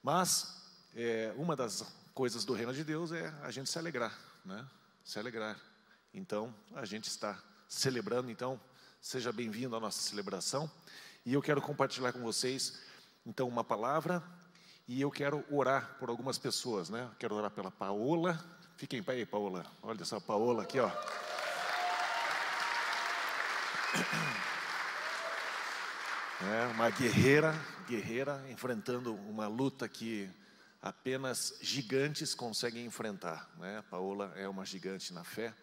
[0.02, 0.64] Mas
[0.96, 1.84] é, uma das
[2.14, 4.18] coisas do reino de Deus é a gente se alegrar.
[4.46, 4.66] Né?
[5.04, 5.67] Se alegrar.
[6.14, 8.60] Então, a gente está celebrando, então,
[9.02, 10.70] seja bem-vindo à nossa celebração.
[11.26, 12.80] E eu quero compartilhar com vocês,
[13.26, 14.24] então, uma palavra,
[14.88, 17.10] e eu quero orar por algumas pessoas, né?
[17.20, 18.44] Quero orar pela Paola.
[18.78, 19.66] Fiquem aí, Paola.
[19.84, 20.90] Olha só, Paola aqui, ó.
[26.40, 27.54] É uma guerreira,
[27.88, 30.30] guerreira enfrentando uma luta que
[30.82, 33.50] apenas gigantes conseguem enfrentar.
[33.58, 33.80] Né?
[33.80, 35.54] A Paola é uma gigante na fé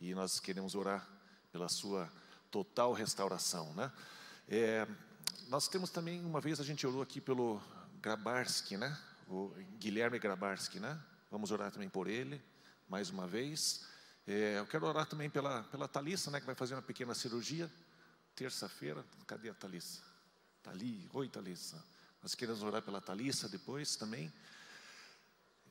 [0.00, 1.08] e nós queremos orar
[1.50, 2.10] pela sua
[2.50, 3.90] total restauração, né?
[4.48, 4.86] É,
[5.48, 7.60] nós temos também, uma vez a gente orou aqui pelo
[8.00, 8.96] Grabarski, né?
[9.28, 11.00] O Guilherme Grabarski, né?
[11.30, 12.42] Vamos orar também por ele,
[12.88, 13.86] mais uma vez.
[14.26, 16.40] É, eu quero orar também pela, pela Thalissa, né?
[16.40, 17.70] Que vai fazer uma pequena cirurgia,
[18.34, 19.04] terça-feira.
[19.26, 20.02] Cadê a Thalissa?
[20.58, 21.08] Está ali.
[21.12, 21.82] Oi, Thalissa.
[22.22, 24.32] Nós queremos orar pela Thalissa depois também.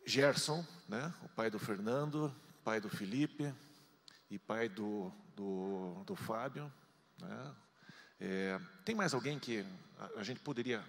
[0.05, 1.13] Gerson, né?
[1.23, 2.33] O pai do Fernando,
[2.63, 3.53] pai do Felipe,
[4.29, 6.71] e pai do, do, do Fábio.
[7.19, 7.55] Né?
[8.19, 9.65] É, tem mais alguém que
[9.97, 10.83] a, a, gente poderia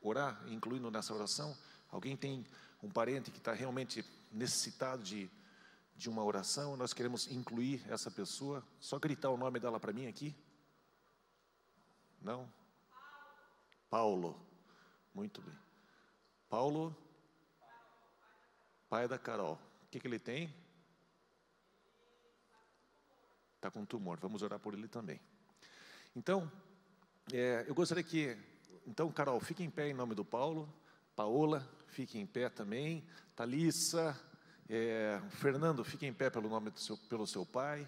[0.00, 1.56] orar, incluindo nessa oração?
[1.90, 2.46] Alguém tem
[2.82, 5.30] um parente que está realmente necessitado de,
[5.96, 6.76] de uma oração?
[6.76, 8.62] Nós queremos incluir essa pessoa.
[8.80, 10.34] Só gritar o nome dela para mim aqui.
[12.20, 12.50] Não?
[13.88, 14.40] Paulo.
[15.14, 15.54] Muito bem.
[16.48, 16.94] Paulo,
[18.88, 19.58] pai da Carol.
[19.84, 20.54] O que, que ele tem?
[23.66, 24.18] Está com tumor.
[24.20, 25.20] Vamos orar por ele também.
[26.14, 26.50] Então,
[27.32, 28.36] é, eu gostaria que,
[28.86, 30.72] então, Carol, fique em pé em nome do Paulo,
[31.16, 34.18] Paola, fique em pé também, Thalissa,
[34.68, 37.86] é, Fernando, fique em pé pelo nome do seu, pelo seu pai.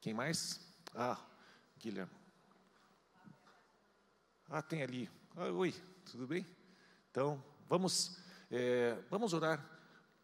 [0.00, 0.60] Quem mais?
[0.94, 1.18] Ah,
[1.78, 2.12] Guilherme.
[4.48, 5.10] Ah, tem ali.
[5.36, 5.74] Ah, oi,
[6.10, 6.46] tudo bem?
[7.10, 8.18] Então, vamos,
[8.50, 9.64] é, vamos orar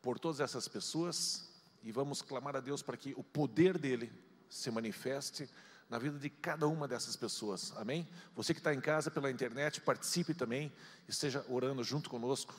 [0.02, 1.50] por todas essas pessoas
[1.82, 4.12] e vamos clamar a Deus para que o poder dele
[4.52, 5.48] se manifeste
[5.88, 8.06] na vida de cada uma dessas pessoas, amém?
[8.36, 10.70] Você que está em casa pela internet, participe também,
[11.08, 12.54] esteja orando junto conosco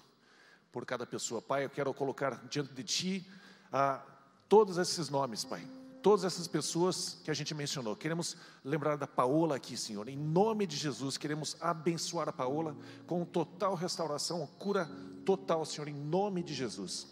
[0.72, 1.40] por cada pessoa.
[1.40, 3.28] Pai, eu quero colocar diante de Ti
[3.72, 4.03] ah,
[4.49, 5.68] todos esses nomes, Pai,
[6.02, 7.95] todas essas pessoas que a gente mencionou.
[7.95, 12.76] Queremos lembrar da Paola aqui, Senhor, em nome de Jesus, queremos abençoar a Paola
[13.06, 14.90] com total restauração, cura
[15.24, 17.07] total, Senhor, em nome de Jesus.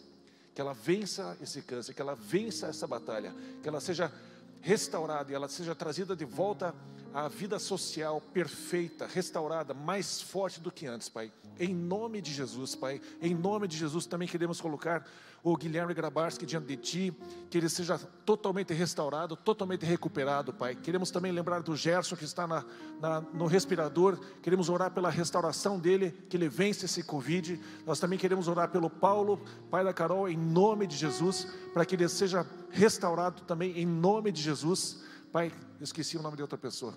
[0.55, 4.11] Que ela vença esse câncer, que ela vença essa batalha, que ela seja
[4.61, 6.73] restaurada e ela seja trazida de volta
[7.13, 11.31] à vida social perfeita, restaurada, mais forte do que antes, Pai.
[11.59, 13.01] Em nome de Jesus, Pai.
[13.21, 15.05] Em nome de Jesus também queremos colocar
[15.43, 17.13] o Guilherme Grabarski diante de Ti,
[17.49, 20.75] que ele seja totalmente restaurado, totalmente recuperado, Pai.
[20.75, 22.63] Queremos também lembrar do Gerson que está na,
[22.99, 27.59] na, no respirador, queremos orar pela restauração dele, que ele vence esse Covid.
[27.85, 31.95] Nós também queremos orar pelo Paulo, pai da Carol, em nome de Jesus, para que
[31.95, 35.01] ele seja restaurado também, em nome de Jesus.
[35.31, 36.93] Pai, esqueci o nome de outra pessoa.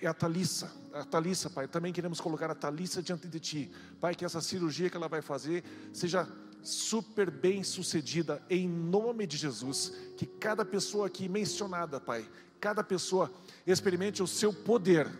[0.00, 3.70] É a Thalissa, a Thalissa, Pai, também queremos colocar a Thalissa diante de Ti.
[3.98, 6.28] Pai, que essa cirurgia que ela vai fazer seja
[6.62, 9.92] super bem sucedida, em nome de Jesus.
[10.16, 12.28] Que cada pessoa aqui mencionada, Pai,
[12.60, 13.32] cada pessoa
[13.66, 15.10] experimente o seu poder,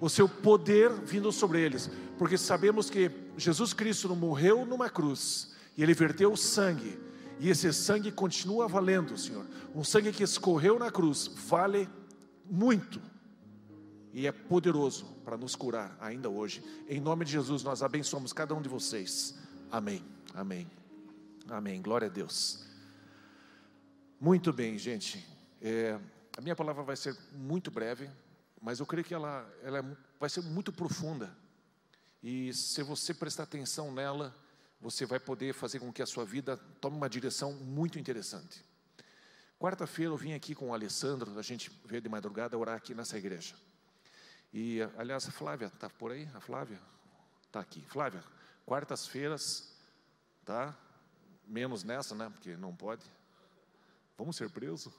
[0.00, 5.82] o seu poder vindo sobre eles, porque sabemos que Jesus Cristo morreu numa cruz e
[5.82, 6.98] ele verteu o sangue,
[7.38, 9.46] e esse sangue continua valendo, Senhor.
[9.74, 11.88] Um sangue que escorreu na cruz vale
[12.44, 13.00] muito
[14.12, 16.64] e é poderoso para nos curar ainda hoje.
[16.88, 19.38] Em nome de Jesus, nós abençoamos cada um de vocês.
[19.70, 20.02] Amém.
[20.34, 20.70] Amém.
[21.48, 21.82] Amém.
[21.82, 22.64] Glória a Deus.
[24.18, 25.22] Muito bem, gente.
[25.60, 25.98] É,
[26.36, 28.10] a minha palavra vai ser muito breve,
[28.62, 31.36] mas eu creio que ela, ela é vai ser muito profunda.
[32.22, 34.34] E se você prestar atenção nela,
[34.80, 38.64] você vai poder fazer com que a sua vida tome uma direção muito interessante.
[39.58, 43.16] Quarta-feira eu vim aqui com o Alessandro, a gente veio de madrugada orar aqui nessa
[43.16, 43.54] igreja.
[44.52, 46.28] E, aliás, a Flávia está por aí?
[46.34, 46.78] A Flávia
[47.46, 47.82] está aqui.
[47.88, 48.22] Flávia,
[48.66, 49.72] quartas-feiras,
[50.44, 50.76] tá?
[51.46, 52.28] Menos nessa, né?
[52.30, 53.04] Porque não pode.
[54.16, 54.92] Vamos ser presos?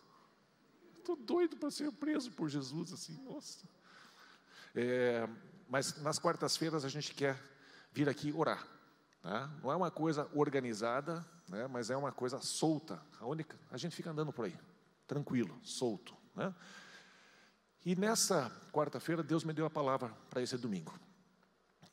[0.98, 3.66] Estou doido para ser preso por Jesus, assim, nossa.
[4.76, 5.28] É,
[5.70, 7.42] mas nas quartas-feiras a gente quer
[7.94, 8.66] vir aqui orar.
[9.28, 9.52] Tá?
[9.62, 11.68] Não é uma coisa organizada, né?
[11.68, 12.98] mas é uma coisa solta.
[13.20, 14.58] A única, a gente fica andando por aí,
[15.06, 16.16] tranquilo, solto.
[16.34, 16.56] Né?
[17.86, 20.98] E nessa quarta-feira Deus me deu a palavra para esse domingo.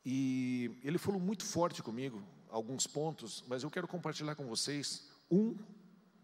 [0.06, 5.58] E ele falou muito forte comigo, alguns pontos, mas eu quero compartilhar com vocês um,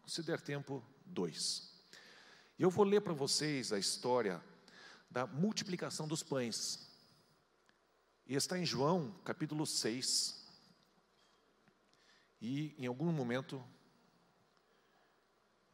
[0.07, 1.73] se der tempo, dois.
[2.57, 4.41] Eu vou ler para vocês a história
[5.11, 6.89] da multiplicação dos pães.
[8.29, 10.40] E está em João, capítulo 6.
[12.41, 13.63] E em algum momento,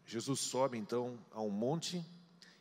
[0.05, 2.05] Jesus sobe então a um monte,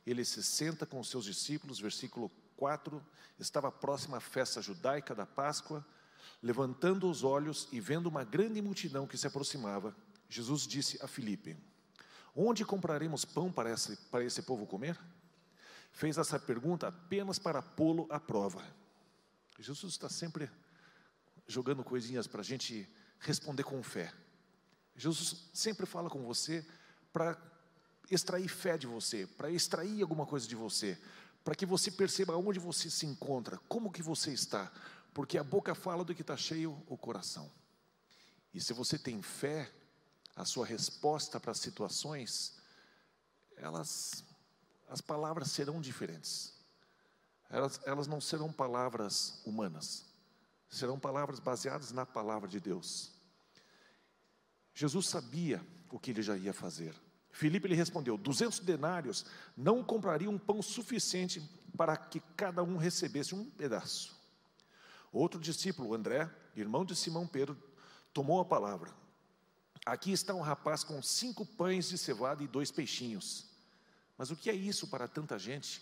[0.06, 3.04] ele se senta com os seus discípulos, versículo 4,
[3.40, 5.86] estava próxima à festa judaica da Páscoa,
[6.42, 9.96] levantando os olhos e vendo uma grande multidão que se aproximava,
[10.30, 11.58] Jesus disse a Filipe:
[12.36, 15.00] Onde compraremos pão para esse, para esse povo comer?
[15.92, 18.62] Fez essa pergunta apenas para pô-lo à prova.
[19.60, 20.50] Jesus está sempre
[21.48, 22.90] jogando coisinhas para a gente
[23.20, 24.14] responder com fé.
[24.96, 26.66] Jesus sempre fala com você
[27.12, 27.38] para
[28.10, 30.98] extrair fé de você, para extrair alguma coisa de você,
[31.44, 34.72] para que você perceba onde você se encontra, como que você está,
[35.14, 37.52] porque a boca fala do que está cheio o coração.
[38.54, 39.72] E se você tem fé,
[40.36, 42.56] a sua resposta para as situações,
[43.56, 44.24] elas,
[44.90, 46.54] as palavras serão diferentes.
[47.50, 50.06] Elas, elas não serão palavras humanas,
[50.70, 53.12] serão palavras baseadas na palavra de Deus.
[54.74, 56.94] Jesus sabia o que ele já ia fazer.
[57.32, 59.26] Filipe lhe respondeu: duzentos denários
[59.56, 61.42] não comprariam um pão suficiente
[61.78, 64.16] para que cada um recebesse um pedaço.
[65.12, 67.58] Outro discípulo, André, irmão de Simão Pedro,
[68.14, 68.92] tomou a palavra.
[69.86, 73.46] Aqui está um rapaz com cinco pães de cevada e dois peixinhos.
[74.18, 75.82] Mas o que é isso para tanta gente?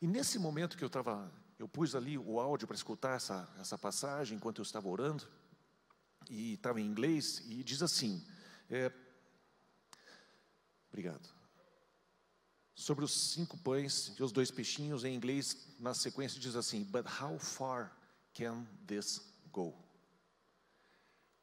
[0.00, 3.76] E nesse momento que eu estava, eu pus ali o áudio para escutar essa, essa
[3.76, 5.26] passagem enquanto eu estava orando,
[6.30, 8.24] e estava em inglês, e diz assim:
[8.70, 8.92] é,
[10.88, 11.28] Obrigado.
[12.74, 17.06] sobre os cinco pães e os dois peixinhos, em inglês, na sequência diz assim: But
[17.20, 17.96] how far
[18.34, 19.20] can this
[19.52, 19.74] go?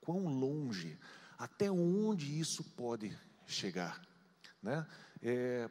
[0.01, 0.99] Quão longe,
[1.37, 3.17] até onde isso pode
[3.47, 4.01] chegar?
[4.61, 4.85] Né?
[5.21, 5.69] É,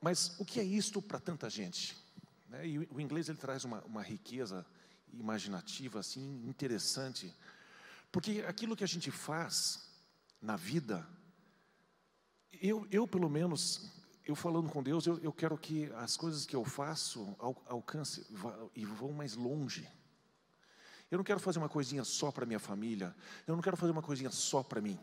[0.00, 1.96] mas o que é isto para tanta gente?
[2.50, 2.66] Né?
[2.66, 4.66] E o inglês ele traz uma, uma riqueza
[5.12, 7.34] imaginativa assim interessante,
[8.12, 9.88] porque aquilo que a gente faz
[10.42, 11.06] na vida,
[12.60, 13.90] eu, eu pelo menos,
[14.26, 18.26] eu falando com Deus, eu, eu quero que as coisas que eu faço al, alcance
[18.74, 19.88] e vão mais longe.
[21.10, 23.14] Eu não quero fazer uma coisinha só para minha família.
[23.46, 24.98] Eu não quero fazer uma coisinha só para mim.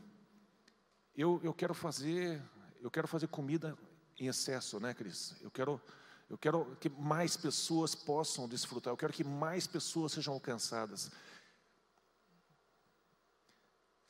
[1.13, 2.41] Eu, eu quero fazer,
[2.79, 3.77] eu quero fazer comida
[4.17, 5.35] em excesso, né, Cris?
[5.41, 5.81] Eu quero,
[6.29, 8.91] eu quero que mais pessoas possam desfrutar.
[8.91, 11.09] Eu quero que mais pessoas sejam alcançadas.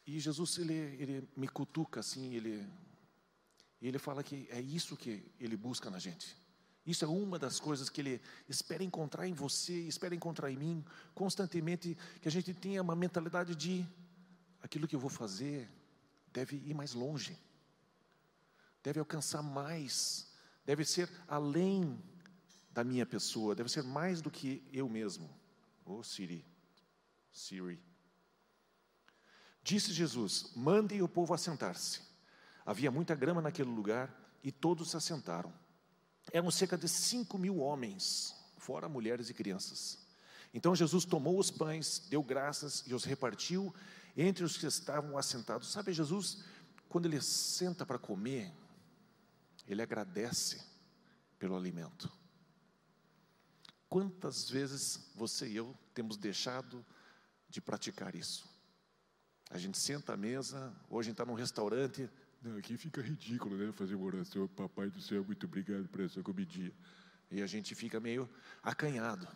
[0.05, 2.67] E Jesus ele, ele me cutuca assim, ele
[3.79, 6.35] ele fala que é isso que ele busca na gente.
[6.83, 10.85] Isso é uma das coisas que ele espera encontrar em você, espera encontrar em mim,
[11.13, 13.85] constantemente, que a gente tenha uma mentalidade de
[14.61, 15.69] aquilo que eu vou fazer
[16.33, 17.37] deve ir mais longe,
[18.83, 20.27] deve alcançar mais,
[20.67, 21.97] deve ser além
[22.71, 25.27] da minha pessoa, deve ser mais do que eu mesmo.
[25.85, 26.45] Ô oh, Siri,
[27.31, 27.81] Siri.
[29.63, 32.01] Disse Jesus: mandem o povo assentar-se.
[32.65, 34.13] Havia muita grama naquele lugar
[34.43, 35.53] e todos se assentaram.
[36.33, 40.05] Eram cerca de cinco mil homens, fora mulheres e crianças.
[40.53, 43.73] Então Jesus tomou os pães, deu graças e os repartiu
[44.17, 45.71] entre os que estavam assentados.
[45.71, 46.43] Sabe, Jesus,
[46.89, 48.51] quando ele senta para comer,
[49.67, 50.63] ele agradece
[51.37, 52.11] pelo alimento.
[53.89, 56.85] Quantas vezes você e eu temos deixado
[57.49, 58.49] de praticar isso?
[59.49, 62.09] A gente senta à mesa, ou a gente está num restaurante,
[62.41, 63.71] não, aqui fica ridículo, né?
[63.71, 66.71] Fazer uma oração, papai do céu, muito obrigado por essa comidinha.
[67.31, 68.29] E a gente fica meio
[68.61, 69.27] acanhado.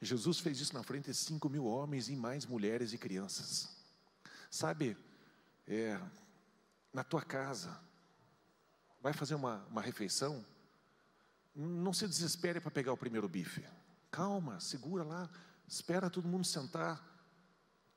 [0.00, 3.76] Jesus fez isso na frente de cinco mil homens e mais mulheres e crianças.
[4.50, 4.96] Sabe,
[5.66, 6.00] é,
[6.92, 7.80] na tua casa,
[9.00, 10.44] vai fazer uma, uma refeição,
[11.54, 13.64] não se desespere para pegar o primeiro bife.
[14.10, 15.30] Calma, segura lá,
[15.66, 17.08] espera todo mundo sentar.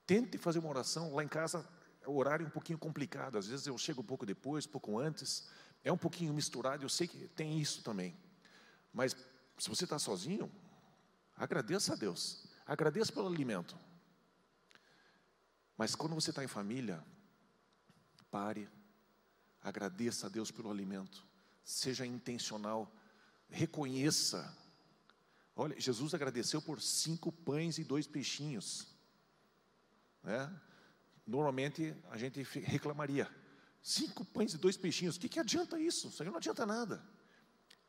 [0.05, 1.13] Tente fazer uma oração.
[1.13, 1.67] Lá em casa
[2.05, 4.99] o horário é um pouquinho complicado, às vezes eu chego um pouco depois, um pouco
[4.99, 5.47] antes,
[5.84, 8.17] é um pouquinho misturado, eu sei que tem isso também.
[8.91, 9.15] Mas
[9.57, 10.51] se você está sozinho,
[11.35, 13.77] agradeça a Deus, agradeça pelo alimento.
[15.77, 17.03] Mas quando você está em família,
[18.30, 18.69] pare,
[19.64, 21.26] agradeça a Deus pelo alimento,
[21.64, 22.91] seja intencional,
[23.49, 24.56] reconheça.
[25.56, 28.88] Olha, Jesus agradeceu por cinco pães e dois peixinhos.
[30.22, 30.61] Né?
[31.26, 33.30] normalmente a gente reclamaria:
[33.81, 36.07] cinco pães e dois peixinhos, o que, que adianta isso?
[36.07, 37.03] Isso aí não adianta nada.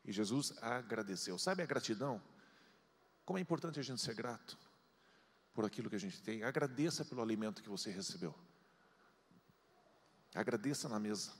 [0.03, 1.37] E Jesus agradeceu.
[1.37, 2.21] Sabe a gratidão?
[3.25, 4.57] Como é importante a gente ser grato
[5.53, 6.43] por aquilo que a gente tem.
[6.43, 8.35] Agradeça pelo alimento que você recebeu.
[10.33, 11.33] Agradeça na mesa.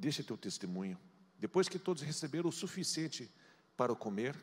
[0.00, 0.98] Deixa teu testemunho.
[1.38, 3.30] Depois que todos receberam o suficiente
[3.76, 4.34] para comer.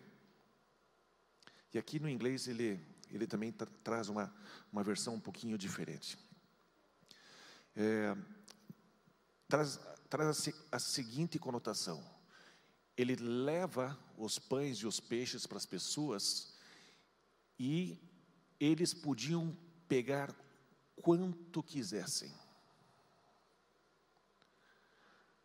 [1.73, 2.79] E aqui no inglês ele
[3.09, 4.31] ele também tra traz uma,
[4.71, 6.15] uma versão um pouquinho diferente.
[7.75, 8.15] É,
[9.47, 12.07] traz traz a, a seguinte conotação:
[12.95, 16.53] ele leva os pães e os peixes para as pessoas
[17.57, 17.97] e
[18.59, 19.57] eles podiam
[19.87, 20.31] pegar
[21.01, 22.31] quanto quisessem.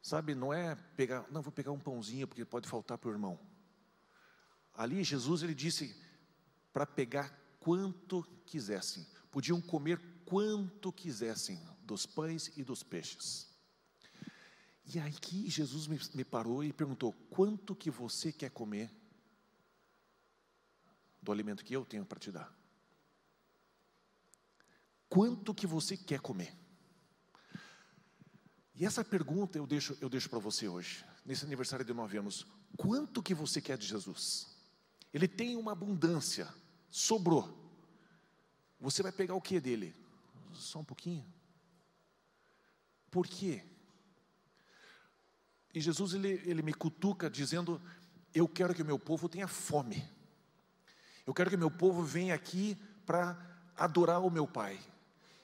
[0.02, 3.38] Sabe, não é pegar, não vou pegar um pãozinho porque pode faltar para o irmão.
[4.74, 5.96] Ali Jesus ele disse
[6.72, 7.30] para pegar
[7.60, 13.48] quanto quisessem, podiam comer quanto quisessem dos pães e dos peixes.
[14.84, 18.90] E aí que Jesus me, me parou e perguntou: quanto que você quer comer
[21.22, 22.52] do alimento que eu tenho para te dar?
[25.08, 26.61] Quanto que você quer comer?
[28.82, 32.44] E essa pergunta eu deixo, eu deixo para você hoje, nesse aniversário de nove anos.
[32.76, 34.48] Quanto que você quer de Jesus?
[35.14, 36.52] Ele tem uma abundância
[36.90, 37.56] sobrou.
[38.80, 39.94] Você vai pegar o que dele?
[40.52, 41.24] Só um pouquinho.
[43.08, 43.62] Por quê?
[45.72, 47.80] E Jesus ele, ele me cutuca dizendo:
[48.34, 50.04] Eu quero que o meu povo tenha fome.
[51.24, 52.76] Eu quero que o meu povo venha aqui
[53.06, 53.40] para
[53.76, 54.76] adorar o meu Pai.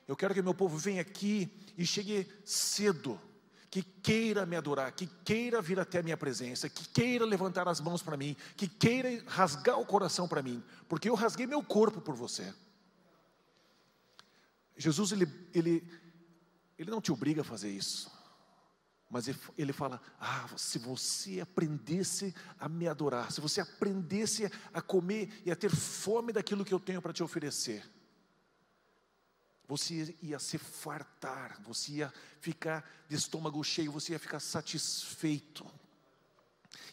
[0.08, 3.27] Eu quero que o meu povo venha aqui e chegue cedo
[3.70, 7.80] que queira me adorar, que queira vir até a minha presença, que queira levantar as
[7.80, 12.00] mãos para mim, que queira rasgar o coração para mim, porque eu rasguei meu corpo
[12.00, 12.54] por você.
[14.76, 15.86] Jesus, ele, ele,
[16.78, 18.10] ele não te obriga a fazer isso,
[19.10, 19.26] Mas
[19.58, 25.50] ele fala: Ah, se você aprendesse a me adorar, se você aprendesse a comer e
[25.50, 27.84] a ter fome daquilo que eu tenho para te oferecer,
[29.68, 35.64] você ia se fartar, você ia ficar de estômago cheio, você ia ficar satisfeito.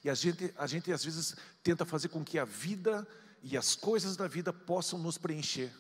[0.04, 3.08] E a gente, a gente às vezes tenta fazer com que a vida
[3.42, 5.72] e as coisas da vida possam nos preencher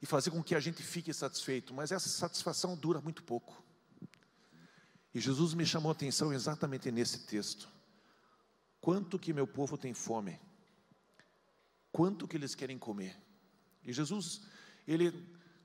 [0.00, 3.62] e fazer com que a gente fique satisfeito, mas essa satisfação dura muito pouco.
[5.12, 7.68] E Jesus me chamou a atenção exatamente nesse texto.
[8.80, 10.40] Quanto que meu povo tem fome?
[11.92, 13.16] Quanto que eles querem comer?
[13.84, 14.42] E Jesus,
[14.86, 15.12] ele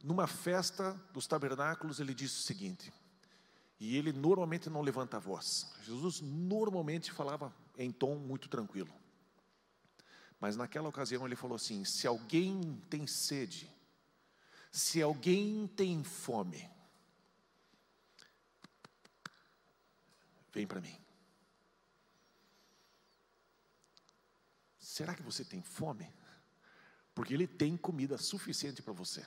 [0.04, 2.94] numa festa dos tabernáculos, ele disse o seguinte,
[3.80, 5.74] e ele normalmente não levanta a voz.
[5.82, 8.94] Jesus normalmente falava em tom muito tranquilo.
[10.40, 13.72] Mas naquela ocasião ele falou assim: se alguém tem sede,
[14.72, 16.70] se alguém tem fome,
[20.52, 20.98] vem para mim.
[24.78, 26.12] Será que você tem fome?
[27.16, 29.26] Porque ele tem comida suficiente para você.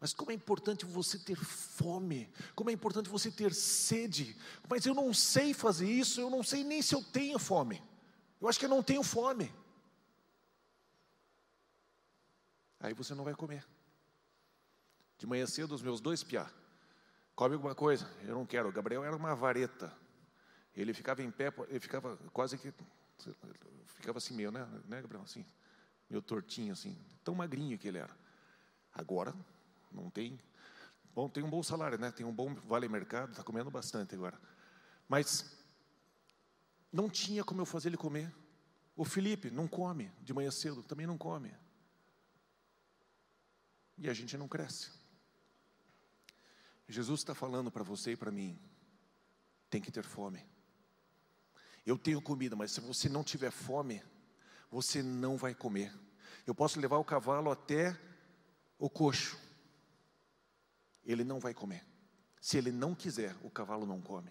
[0.00, 4.36] Mas como é importante você ter fome, como é importante você ter sede.
[4.68, 7.82] Mas eu não sei fazer isso, eu não sei nem se eu tenho fome.
[8.40, 9.52] Eu acho que eu não tenho fome.
[12.78, 13.66] Aí você não vai comer.
[15.18, 16.48] De manhã cedo, os meus dois piá,
[17.34, 18.08] come alguma coisa.
[18.22, 18.68] Eu não quero.
[18.68, 19.92] O Gabriel era uma vareta.
[20.76, 22.72] Ele ficava em pé, ele ficava quase que.
[23.96, 25.24] Ficava assim meio, né, né Gabriel?
[25.24, 25.44] Assim,
[26.08, 26.96] meio tortinho, assim.
[27.24, 28.16] Tão magrinho que ele era.
[28.94, 29.34] Agora,
[29.92, 30.38] não tem.
[31.14, 32.10] Bom, tem um bom salário, né?
[32.10, 34.40] Tem um bom vale mercado, está comendo bastante agora.
[35.08, 35.56] Mas
[36.92, 38.32] não tinha como eu fazer ele comer.
[38.96, 41.54] O Felipe não come de manhã cedo, também não come.
[43.96, 44.90] E a gente não cresce.
[46.88, 48.58] Jesus está falando para você e para mim:
[49.68, 50.44] tem que ter fome.
[51.84, 54.02] Eu tenho comida, mas se você não tiver fome,
[54.70, 55.92] você não vai comer.
[56.46, 57.98] Eu posso levar o cavalo até
[58.78, 59.38] o coxo,
[61.12, 61.84] ele não vai comer.
[62.40, 64.30] Se ele não quiser, o cavalo não come.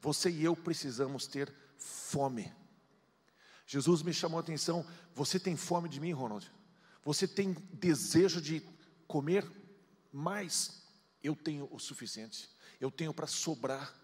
[0.00, 2.52] Você e eu precisamos ter fome.
[3.66, 4.84] Jesus me chamou a atenção:
[5.14, 6.52] você tem fome de mim, Ronald?
[7.04, 8.60] Você tem desejo de
[9.06, 9.50] comer
[10.12, 10.82] mais?
[11.22, 12.50] Eu tenho o suficiente,
[12.80, 13.94] eu tenho para sobrar.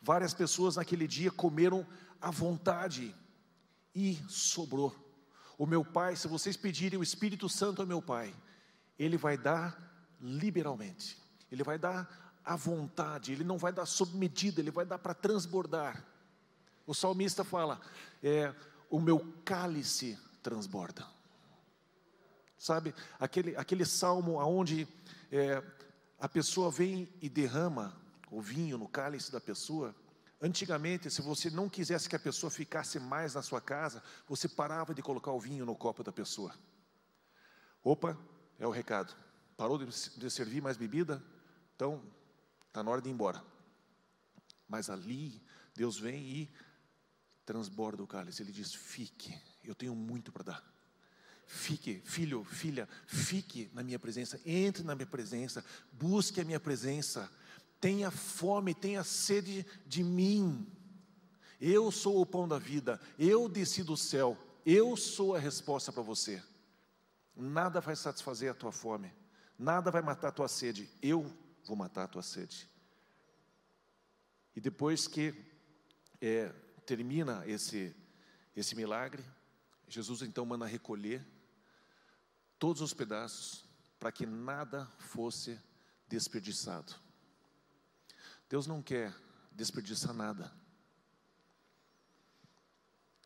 [0.00, 1.86] Várias pessoas naquele dia comeram
[2.20, 3.14] à vontade
[3.94, 4.94] e sobrou.
[5.58, 8.34] O meu Pai, se vocês pedirem o Espírito Santo ao meu Pai,
[8.98, 11.19] Ele vai dar liberalmente.
[11.50, 15.14] Ele vai dar à vontade, ele não vai dar sob medida, ele vai dar para
[15.14, 16.04] transbordar.
[16.86, 17.80] O salmista fala:
[18.22, 18.54] é,
[18.88, 21.06] o meu cálice transborda.
[22.58, 24.86] Sabe, aquele, aquele salmo onde
[25.32, 25.62] é,
[26.18, 27.96] a pessoa vem e derrama
[28.30, 29.94] o vinho no cálice da pessoa.
[30.42, 34.94] Antigamente, se você não quisesse que a pessoa ficasse mais na sua casa, você parava
[34.94, 36.54] de colocar o vinho no copo da pessoa.
[37.82, 38.16] Opa,
[38.58, 39.14] é o recado.
[39.56, 41.22] Parou de, de servir mais bebida?
[41.80, 41.98] Então,
[42.68, 43.42] está na hora de ir embora.
[44.68, 45.42] Mas ali,
[45.74, 46.50] Deus vem e
[47.46, 48.42] transborda o cálice.
[48.42, 49.34] Ele diz: Fique,
[49.64, 50.74] eu tenho muito para dar.
[51.46, 57.32] Fique, filho, filha, fique na minha presença, entre na minha presença, busque a minha presença,
[57.80, 60.70] tenha fome, tenha sede de mim.
[61.58, 64.36] Eu sou o pão da vida, eu desci do céu,
[64.66, 66.42] eu sou a resposta para você.
[67.34, 69.10] Nada vai satisfazer a tua fome,
[69.58, 71.24] nada vai matar a tua sede, eu
[71.70, 72.68] vou matar a tua sede.
[74.56, 75.32] E depois que
[76.20, 76.48] é,
[76.84, 77.94] termina esse,
[78.56, 79.24] esse milagre,
[79.86, 81.24] Jesus então manda recolher
[82.58, 83.64] todos os pedaços
[84.00, 85.60] para que nada fosse
[86.08, 86.92] desperdiçado.
[88.48, 89.14] Deus não quer
[89.52, 90.52] desperdiçar nada.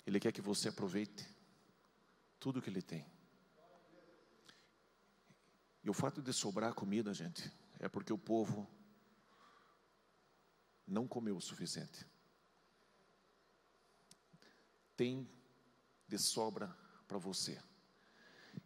[0.07, 1.27] Ele quer que você aproveite
[2.39, 3.07] tudo que Ele tem.
[5.83, 7.51] E o fato de sobrar comida, gente,
[7.85, 8.67] é porque o povo
[10.87, 12.07] não comeu o suficiente.
[14.97, 15.29] Tem
[16.09, 16.75] de sobra
[17.07, 17.63] para você.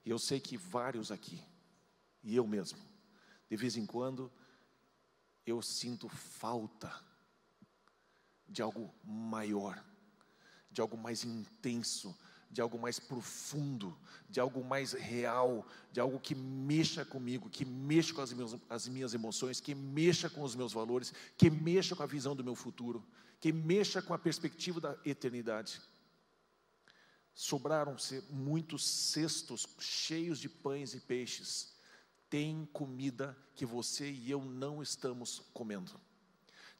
[0.04, 1.44] E eu sei que vários aqui,
[2.22, 2.78] e eu mesmo,
[3.50, 4.32] de vez em quando,
[5.44, 7.04] eu sinto falta
[8.46, 9.84] de algo maior,
[10.70, 12.16] de algo mais intenso,
[12.50, 13.96] de algo mais profundo,
[14.28, 18.88] de algo mais real, de algo que mexa comigo, que mexa com as minhas, as
[18.88, 22.54] minhas emoções, que mexa com os meus valores, que mexa com a visão do meu
[22.54, 23.04] futuro,
[23.40, 25.80] que mexa com a perspectiva da eternidade.
[27.34, 31.72] Sobraram-se muitos cestos cheios de pães e peixes.
[32.28, 35.92] Tem comida que você e eu não estamos comendo.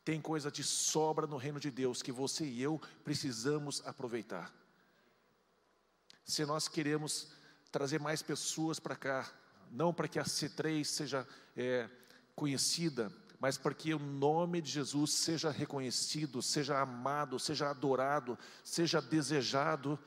[0.05, 4.58] tem coisa de sobra no reino de Deus que você e eu precisamos aproveitar.
[6.29, 7.29] Se nós queremos
[7.73, 9.33] trazer mais pessoas para cá,
[9.71, 11.27] não para que a C3 seja
[11.57, 11.89] é,
[12.37, 13.11] conhecida,
[13.41, 19.99] mas para que o nome de Jesus seja reconhecido, seja amado, seja adorado, seja desejado,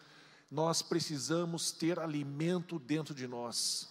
[0.50, 3.90] nós precisamos ter alimento dentro de nós.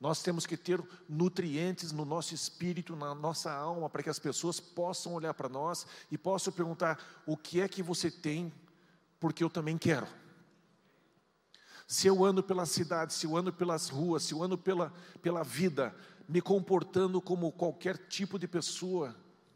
[0.00, 4.58] Nós temos que ter nutrientes no nosso espírito, na nossa alma, para que as pessoas
[4.58, 8.52] possam olhar para nós e possam perguntar: o que é que você tem,
[9.20, 10.08] porque eu também quero.
[11.90, 15.42] Se eu ando pela cidade, se eu ando pelas ruas, se eu ando pela, pela
[15.42, 15.92] vida,
[16.28, 19.12] me comportando como qualquer tipo de pessoa,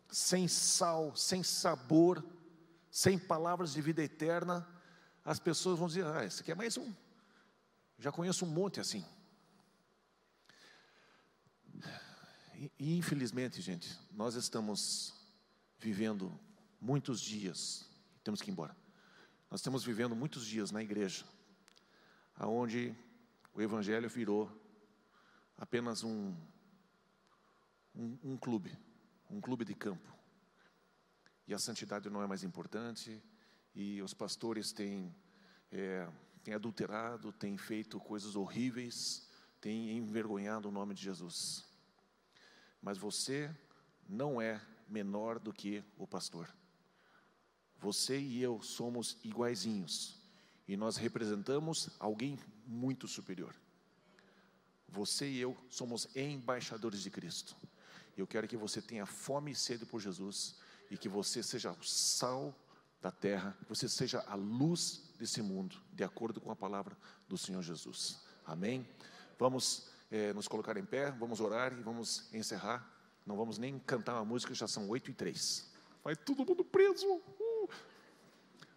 [0.08, 2.26] sem sal, sem sabor,
[2.90, 4.68] sem palavras de vida eterna,
[5.24, 6.92] as pessoas vão dizer: ah, esse aqui é mais um.
[8.00, 9.04] Já conheço um monte assim.
[12.76, 15.14] E, infelizmente, gente, nós estamos
[15.78, 16.36] vivendo
[16.80, 17.88] muitos dias,
[18.24, 18.76] temos que ir embora.
[19.48, 21.24] Nós estamos vivendo muitos dias na igreja,
[22.36, 22.94] aonde
[23.54, 24.50] o evangelho virou
[25.56, 26.34] apenas um,
[27.94, 28.76] um, um clube,
[29.30, 30.12] um clube de campo.
[31.46, 33.22] E a santidade não é mais importante,
[33.74, 35.14] e os pastores têm,
[35.70, 36.08] é,
[36.42, 39.28] têm adulterado, têm feito coisas horríveis,
[39.60, 41.64] têm envergonhado o nome de Jesus.
[42.80, 43.54] Mas você
[44.08, 46.52] não é menor do que o pastor.
[47.78, 50.23] Você e eu somos iguaizinhos
[50.66, 53.54] e nós representamos alguém muito superior.
[54.88, 57.56] Você e eu somos embaixadores de Cristo.
[58.16, 60.56] Eu quero que você tenha fome e sede por Jesus
[60.90, 62.54] e que você seja o sal
[63.02, 66.96] da terra, que você seja a luz desse mundo, de acordo com a palavra
[67.28, 68.24] do Senhor Jesus.
[68.46, 68.88] Amém?
[69.38, 72.88] Vamos é, nos colocar em pé, vamos orar e vamos encerrar.
[73.26, 75.70] Não vamos nem cantar uma música, já são oito e três.
[76.02, 77.20] Vai todo mundo preso.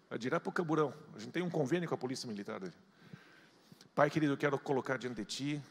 [0.09, 0.93] Vai direto para o camburão.
[1.15, 2.61] A gente tem um convênio com a Polícia Militar.
[3.93, 5.63] Pai querido, eu quero colocar diante de Ti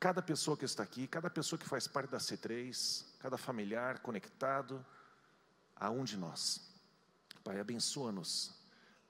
[0.00, 4.84] cada pessoa que está aqui, cada pessoa que faz parte da C3, cada familiar conectado
[5.74, 6.70] a um de nós.
[7.42, 8.54] Pai, abençoa-nos,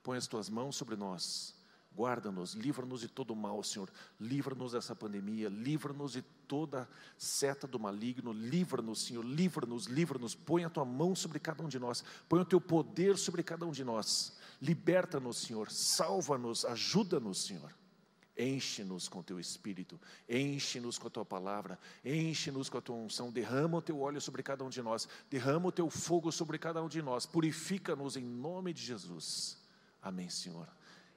[0.02, 1.54] põe as tuas mãos sobre nós,
[1.94, 8.32] guarda-nos, livra-nos de todo mal, Senhor, livra-nos dessa pandemia, livra-nos de toda seta do maligno,
[8.32, 12.44] livra-nos, Senhor, livra-nos, livra-nos, põe a tua mão sobre cada um de nós, põe o
[12.44, 17.74] teu poder sobre cada um de nós, liberta-nos, Senhor, salva-nos, ajuda-nos, Senhor.
[18.36, 23.78] Enche-nos com teu espírito, enche-nos com a tua palavra, enche-nos com a tua unção, derrama
[23.78, 26.88] o teu óleo sobre cada um de nós, derrama o teu fogo sobre cada um
[26.88, 29.58] de nós, purifica-nos em nome de Jesus.
[30.00, 30.68] Amém, Senhor.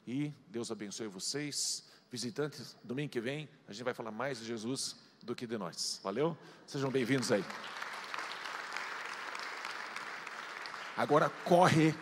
[0.07, 1.85] E Deus abençoe vocês.
[2.09, 5.99] Visitantes, domingo que vem, a gente vai falar mais de Jesus do que de nós.
[6.03, 6.35] Valeu?
[6.65, 7.45] Sejam bem-vindos aí.
[10.97, 11.95] Agora corre